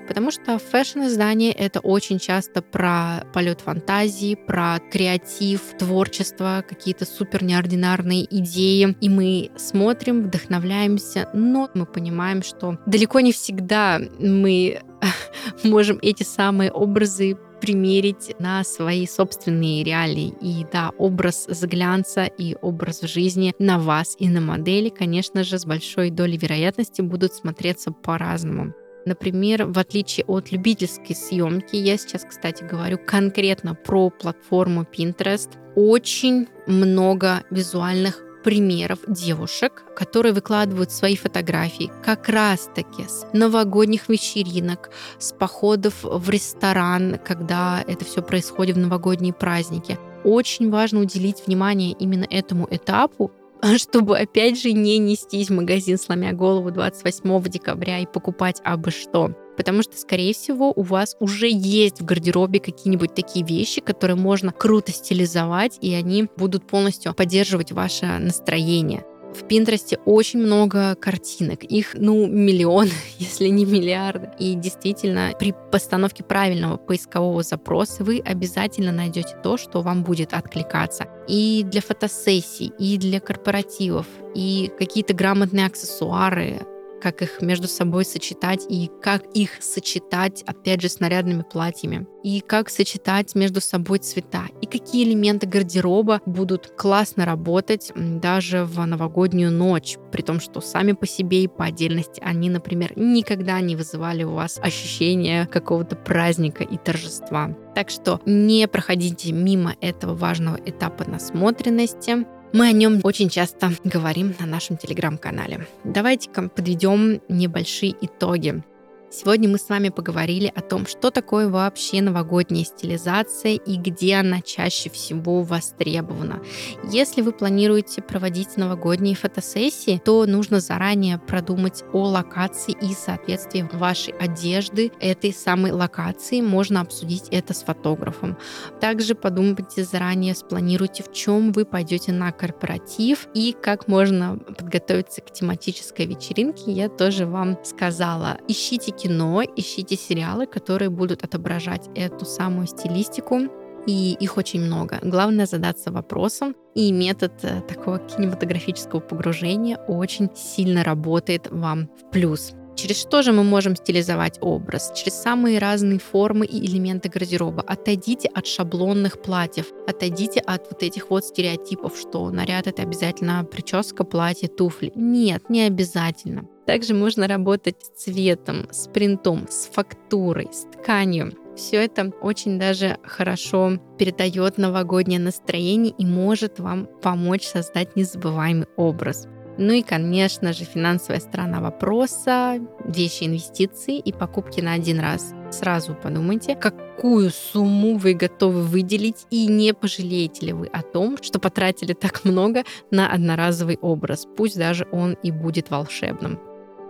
Потому 0.06 0.30
что 0.30 0.58
фэшн-издание— 0.58 1.52
это 1.52 1.80
очень 1.80 2.18
часто 2.18 2.62
про 2.62 3.24
полет 3.32 3.60
фантазии, 3.60 4.34
про 4.34 4.78
креатив, 4.90 5.60
творчество, 5.78 6.64
какие-то 6.68 7.04
супер 7.04 7.44
неординарные 7.44 8.24
идеи. 8.38 8.96
И 9.00 9.08
мы 9.08 9.50
смотрим, 9.56 10.24
вдохновляемся, 10.24 11.28
но 11.34 11.68
мы 11.74 11.86
понимаем, 11.86 12.42
что 12.42 12.78
далеко 12.86 13.20
не 13.20 13.32
всегда 13.32 14.00
мы 14.18 14.82
можем 15.64 15.98
эти 16.02 16.22
самые 16.22 16.70
образы 16.70 17.36
примерить 17.60 18.34
на 18.38 18.62
свои 18.64 19.06
собственные 19.06 19.84
реалии. 19.84 20.34
И 20.40 20.64
да, 20.72 20.90
образ 20.98 21.46
из 21.48 21.63
глянца 21.63 22.24
и 22.24 22.56
образ 22.60 23.02
жизни 23.02 23.54
на 23.58 23.78
вас 23.78 24.16
и 24.18 24.28
на 24.28 24.40
модели, 24.40 24.88
конечно 24.88 25.42
же, 25.44 25.58
с 25.58 25.64
большой 25.64 26.10
долей 26.10 26.36
вероятности 26.36 27.02
будут 27.02 27.34
смотреться 27.34 27.90
по-разному. 27.90 28.74
Например, 29.06 29.64
в 29.64 29.78
отличие 29.78 30.24
от 30.26 30.52
любительской 30.52 31.16
съемки, 31.16 31.76
я 31.76 31.96
сейчас, 31.96 32.24
кстати, 32.24 32.62
говорю 32.62 32.98
конкретно 32.98 33.74
про 33.74 34.10
платформу 34.10 34.82
Pinterest, 34.82 35.48
очень 35.74 36.46
много 36.66 37.42
визуальных 37.50 38.22
примеров 38.42 39.00
девушек, 39.06 39.84
которые 39.96 40.32
выкладывают 40.32 40.90
свои 40.90 41.16
фотографии 41.16 41.90
как 42.04 42.28
раз-таки 42.28 43.04
с 43.04 43.26
новогодних 43.32 44.08
вечеринок, 44.08 44.90
с 45.18 45.32
походов 45.32 45.94
в 46.02 46.30
ресторан, 46.30 47.18
когда 47.24 47.84
это 47.86 48.04
все 48.04 48.22
происходит 48.22 48.76
в 48.76 48.80
новогодние 48.80 49.32
праздники. 49.32 49.98
Очень 50.24 50.70
важно 50.70 51.00
уделить 51.00 51.46
внимание 51.46 51.92
именно 51.92 52.26
этому 52.28 52.66
этапу, 52.70 53.32
чтобы 53.76 54.18
опять 54.18 54.60
же 54.60 54.72
не 54.72 54.98
нестись 54.98 55.48
в 55.48 55.54
магазин, 55.54 55.98
сломя 55.98 56.32
голову 56.32 56.70
28 56.70 57.42
декабря 57.44 57.98
и 57.98 58.06
покупать 58.06 58.60
абы 58.64 58.90
что. 58.90 59.34
Потому 59.58 59.82
что, 59.82 59.98
скорее 59.98 60.32
всего, 60.32 60.72
у 60.74 60.82
вас 60.82 61.16
уже 61.18 61.48
есть 61.50 62.00
в 62.00 62.04
гардеробе 62.04 62.60
какие-нибудь 62.60 63.12
такие 63.14 63.44
вещи, 63.44 63.80
которые 63.80 64.16
можно 64.16 64.52
круто 64.52 64.92
стилизовать, 64.92 65.78
и 65.80 65.92
они 65.94 66.28
будут 66.36 66.64
полностью 66.64 67.12
поддерживать 67.12 67.72
ваше 67.72 68.06
настроение. 68.06 69.04
В 69.34 69.48
Пинтересте 69.48 69.98
очень 70.04 70.38
много 70.38 70.94
картинок. 70.94 71.64
Их, 71.64 71.94
ну, 71.94 72.28
миллион, 72.28 72.88
если 73.18 73.48
не 73.48 73.64
миллиарды. 73.64 74.30
И 74.38 74.54
действительно, 74.54 75.32
при 75.36 75.52
постановке 75.72 76.22
правильного 76.22 76.76
поискового 76.76 77.42
запроса 77.42 78.04
вы 78.04 78.22
обязательно 78.24 78.92
найдете 78.92 79.36
то, 79.42 79.56
что 79.56 79.82
вам 79.82 80.04
будет 80.04 80.34
откликаться. 80.34 81.08
И 81.26 81.64
для 81.66 81.80
фотосессий, 81.80 82.72
и 82.78 82.96
для 82.96 83.18
корпоративов, 83.18 84.06
и 84.36 84.70
какие-то 84.78 85.14
грамотные 85.14 85.66
аксессуары, 85.66 86.60
как 87.00 87.22
их 87.22 87.40
между 87.40 87.68
собой 87.68 88.04
сочетать 88.04 88.66
и 88.68 88.90
как 89.02 89.24
их 89.34 89.50
сочетать, 89.60 90.42
опять 90.46 90.80
же, 90.82 90.88
с 90.88 91.00
нарядными 91.00 91.42
платьями. 91.42 92.06
И 92.22 92.40
как 92.40 92.68
сочетать 92.68 93.34
между 93.34 93.60
собой 93.60 93.98
цвета. 93.98 94.46
И 94.60 94.66
какие 94.66 95.04
элементы 95.04 95.46
гардероба 95.46 96.20
будут 96.26 96.72
классно 96.76 97.24
работать 97.24 97.92
даже 97.94 98.64
в 98.64 98.84
новогоднюю 98.84 99.50
ночь. 99.50 99.96
При 100.12 100.22
том, 100.22 100.40
что 100.40 100.60
сами 100.60 100.92
по 100.92 101.06
себе 101.06 101.44
и 101.44 101.48
по 101.48 101.64
отдельности 101.64 102.20
они, 102.24 102.50
например, 102.50 102.92
никогда 102.96 103.60
не 103.60 103.76
вызывали 103.76 104.24
у 104.24 104.32
вас 104.32 104.58
ощущение 104.62 105.46
какого-то 105.46 105.96
праздника 105.96 106.64
и 106.64 106.76
торжества. 106.76 107.56
Так 107.74 107.90
что 107.90 108.20
не 108.26 108.66
проходите 108.66 109.32
мимо 109.32 109.76
этого 109.80 110.14
важного 110.14 110.58
этапа 110.64 111.08
насмотренности. 111.08 112.26
Мы 112.52 112.68
о 112.68 112.72
нем 112.72 113.00
очень 113.02 113.28
часто 113.28 113.72
говорим 113.84 114.34
на 114.40 114.46
нашем 114.46 114.78
телеграм-канале. 114.78 115.66
Давайте-ка 115.84 116.48
подведем 116.48 117.20
небольшие 117.28 117.94
итоги. 118.00 118.62
Сегодня 119.10 119.48
мы 119.48 119.56
с 119.56 119.70
вами 119.70 119.88
поговорили 119.88 120.52
о 120.54 120.60
том, 120.60 120.86
что 120.86 121.10
такое 121.10 121.48
вообще 121.48 122.02
новогодняя 122.02 122.64
стилизация 122.64 123.52
и 123.52 123.78
где 123.78 124.16
она 124.16 124.42
чаще 124.42 124.90
всего 124.90 125.40
востребована. 125.42 126.42
Если 126.84 127.22
вы 127.22 127.32
планируете 127.32 128.02
проводить 128.02 128.58
новогодние 128.58 129.16
фотосессии, 129.16 129.98
то 130.04 130.26
нужно 130.26 130.60
заранее 130.60 131.18
продумать 131.18 131.84
о 131.94 132.04
локации 132.04 132.76
и 132.82 132.92
соответствии 132.92 133.66
вашей 133.72 134.12
одежды 134.12 134.92
этой 135.00 135.32
самой 135.32 135.72
локации. 135.72 136.42
Можно 136.42 136.82
обсудить 136.82 137.28
это 137.30 137.54
с 137.54 137.62
фотографом. 137.62 138.36
Также 138.78 139.14
подумайте 139.14 139.84
заранее, 139.84 140.34
спланируйте, 140.34 141.02
в 141.02 141.12
чем 141.12 141.52
вы 141.52 141.64
пойдете 141.64 142.12
на 142.12 142.30
корпоратив 142.30 143.26
и 143.32 143.56
как 143.58 143.88
можно 143.88 144.38
подготовиться 144.38 145.22
к 145.22 145.32
тематической 145.32 146.04
вечеринке. 146.04 146.72
Я 146.72 146.90
тоже 146.90 147.24
вам 147.24 147.58
сказала. 147.64 148.36
Ищите 148.48 148.92
кино, 149.02 149.42
ищите 149.56 149.96
сериалы, 149.96 150.46
которые 150.46 150.90
будут 150.90 151.24
отображать 151.24 151.88
эту 151.94 152.24
самую 152.24 152.66
стилистику, 152.66 153.40
и 153.86 154.16
их 154.20 154.36
очень 154.36 154.60
много. 154.60 154.98
Главное 155.02 155.46
задаться 155.46 155.90
вопросом, 155.90 156.54
и 156.74 156.92
метод 156.92 157.32
э, 157.42 157.62
такого 157.62 157.98
кинематографического 157.98 159.00
погружения 159.00 159.78
очень 159.88 160.28
сильно 160.34 160.84
работает 160.84 161.48
вам 161.50 161.88
в 161.98 162.10
плюс. 162.10 162.52
Через 162.78 163.00
что 163.00 163.22
же 163.22 163.32
мы 163.32 163.42
можем 163.42 163.74
стилизовать 163.74 164.38
образ? 164.40 164.92
Через 164.94 165.14
самые 165.14 165.58
разные 165.58 165.98
формы 165.98 166.46
и 166.46 166.64
элементы 166.64 167.08
гардероба. 167.08 167.60
Отойдите 167.66 168.28
от 168.28 168.46
шаблонных 168.46 169.20
платьев, 169.20 169.66
отойдите 169.88 170.38
от 170.38 170.70
вот 170.70 170.84
этих 170.84 171.10
вот 171.10 171.24
стереотипов, 171.24 171.98
что 171.98 172.30
наряд 172.30 172.68
это 172.68 172.82
обязательно 172.82 173.44
прическа, 173.44 174.04
платье, 174.04 174.48
туфли. 174.48 174.92
Нет, 174.94 175.50
не 175.50 175.62
обязательно. 175.62 176.44
Также 176.66 176.94
можно 176.94 177.26
работать 177.26 177.82
с 177.82 178.04
цветом, 178.04 178.68
с 178.70 178.86
принтом, 178.86 179.48
с 179.50 179.66
фактурой, 179.66 180.48
с 180.52 180.64
тканью. 180.70 181.32
Все 181.56 181.84
это 181.84 182.12
очень 182.20 182.60
даже 182.60 182.98
хорошо 183.02 183.80
передает 183.98 184.56
новогоднее 184.56 185.18
настроение 185.18 185.92
и 185.98 186.06
может 186.06 186.60
вам 186.60 186.86
помочь 187.02 187.44
создать 187.44 187.96
незабываемый 187.96 188.68
образ. 188.76 189.26
Ну 189.58 189.72
и, 189.72 189.82
конечно 189.82 190.52
же, 190.52 190.64
финансовая 190.64 191.20
сторона 191.20 191.60
вопроса, 191.60 192.60
вещи 192.84 193.24
инвестиции 193.24 193.98
и 193.98 194.12
покупки 194.12 194.60
на 194.60 194.74
один 194.74 195.00
раз. 195.00 195.34
Сразу 195.50 195.94
подумайте, 195.94 196.54
какую 196.54 197.30
сумму 197.30 197.98
вы 197.98 198.14
готовы 198.14 198.62
выделить 198.62 199.26
и 199.30 199.48
не 199.48 199.74
пожалеете 199.74 200.46
ли 200.46 200.52
вы 200.52 200.68
о 200.68 200.82
том, 200.82 201.18
что 201.20 201.40
потратили 201.40 201.92
так 201.92 202.24
много 202.24 202.62
на 202.92 203.12
одноразовый 203.12 203.78
образ, 203.80 204.26
пусть 204.36 204.56
даже 204.56 204.86
он 204.92 205.14
и 205.24 205.32
будет 205.32 205.70
волшебным. 205.70 206.38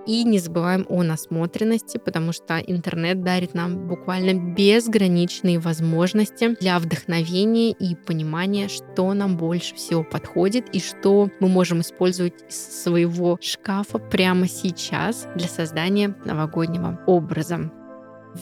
И 0.09 0.25
не 0.25 0.39
забываем 0.39 0.87
о 0.89 1.03
насмотренности, 1.03 1.99
потому 1.99 2.33
что 2.33 2.59
интернет 2.59 3.23
дарит 3.23 3.53
нам 3.53 3.87
буквально 3.87 4.55
безграничные 4.55 5.59
возможности 5.59 6.57
для 6.59 6.79
вдохновения 6.79 7.73
и 7.73 7.95
понимания, 7.95 8.69
что 8.69 9.13
нам 9.13 9.37
больше 9.37 9.75
всего 9.75 10.03
подходит 10.03 10.75
и 10.75 10.81
что 10.81 11.29
мы 11.41 11.49
можем 11.49 11.83
использовать 11.83 12.33
из 12.49 12.83
своего 12.85 13.39
шкафа 13.43 13.99
прямо 13.99 14.49
сейчас 14.49 15.27
для 15.37 15.47
создания 15.47 16.17
новогоднего 16.25 16.99
образа. 17.07 17.71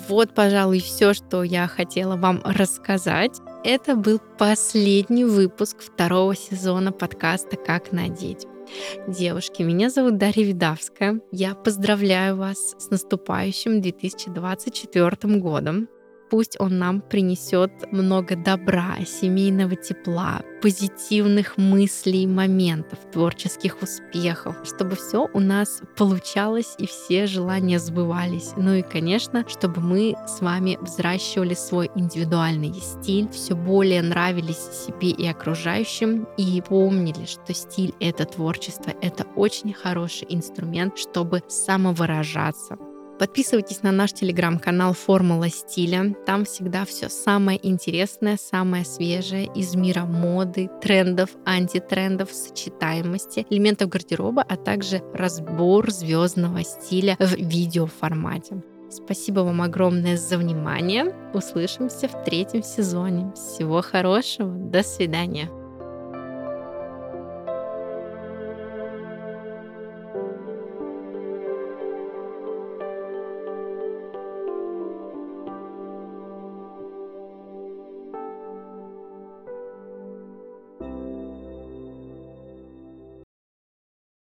Вот, 0.09 0.35
пожалуй, 0.35 0.79
все, 0.79 1.15
что 1.15 1.43
я 1.43 1.67
хотела 1.67 2.15
вам 2.15 2.43
рассказать. 2.45 3.41
Это 3.65 3.97
был 3.97 4.21
последний 4.39 5.25
выпуск 5.25 5.79
второго 5.81 6.37
сезона 6.37 6.93
подкаста 6.93 7.57
«Как 7.57 7.91
надеть». 7.91 8.47
Девушки, 9.07 9.63
меня 9.63 9.91
зовут 9.91 10.17
Дарья 10.19 10.45
Видавская. 10.45 11.21
Я 11.33 11.55
поздравляю 11.55 12.37
вас 12.37 12.75
с 12.79 12.91
наступающим 12.91 13.81
2024 13.81 15.39
годом. 15.39 15.89
Пусть 16.31 16.57
он 16.59 16.79
нам 16.79 17.01
принесет 17.01 17.71
много 17.93 18.35
добра, 18.37 18.97
семейного 19.07 19.77
тепла, 19.77 20.43
позитивных 20.61 21.57
мыслей, 21.57 22.27
моментов, 22.27 22.99
творческих 23.13 23.81
успехов, 23.83 24.57
чтобы 24.65 24.97
все 24.97 25.29
у 25.33 25.39
нас 25.39 25.83
получалось 25.97 26.75
и 26.79 26.87
все 26.87 27.27
желания 27.27 27.79
сбывались. 27.79 28.53
Ну 28.57 28.75
и, 28.75 28.83
конечно, 28.83 29.45
чтобы 29.49 29.81
мы 29.81 30.17
с 30.27 30.41
вами 30.41 30.79
взращивали 30.81 31.55
свой 31.55 31.91
индивидуальный 31.95 32.75
стиль, 32.75 33.29
все 33.31 33.55
более 33.55 34.03
нравились 34.03 34.87
себе 34.87 35.11
и 35.11 35.27
окружающим, 35.29 36.27
и 36.37 36.61
помнили, 36.61 37.25
что 37.27 37.55
стиль— 37.55 37.95
это 38.01 38.25
творчество, 38.25 38.93
это 39.01 39.25
очень 39.37 39.73
хороший 39.73 40.27
инструмент, 40.31 40.99
чтобы 40.99 41.43
самовыражаться, 41.49 42.77
Подписывайтесь 43.19 43.83
на 43.83 43.93
наш 43.93 44.13
телеграм-канал 44.13 44.93
«Формула 44.93 45.49
стиля». 45.49 46.15
Там 46.27 46.45
всегда 46.45 46.85
все 46.85 47.09
самое 47.09 47.59
интересное, 47.67 48.37
самое 48.37 48.85
свежее 48.85 49.47
из 49.55 49.75
мира 49.75 50.05
моды, 50.05 50.69
трендов, 50.83 51.31
антитрендов, 51.47 52.31
сочетаемости, 52.31 53.47
элементов 53.49 53.89
гардероба, 53.89 54.45
а 54.47 54.57
также 54.57 55.03
разбор 55.15 55.91
звездного 55.91 56.63
стиля 56.63 57.17
в 57.19 57.37
видеоформате. 57.37 58.63
Спасибо 58.91 59.41
вам 59.41 59.63
огромное 59.63 60.17
за 60.17 60.37
внимание. 60.37 61.15
Услышимся 61.33 62.09
в 62.09 62.25
третьем 62.25 62.63
сезоне. 62.63 63.33
Всего 63.35 63.83
хорошего. 63.83 64.51
До 64.51 64.83
свидания. 64.83 65.51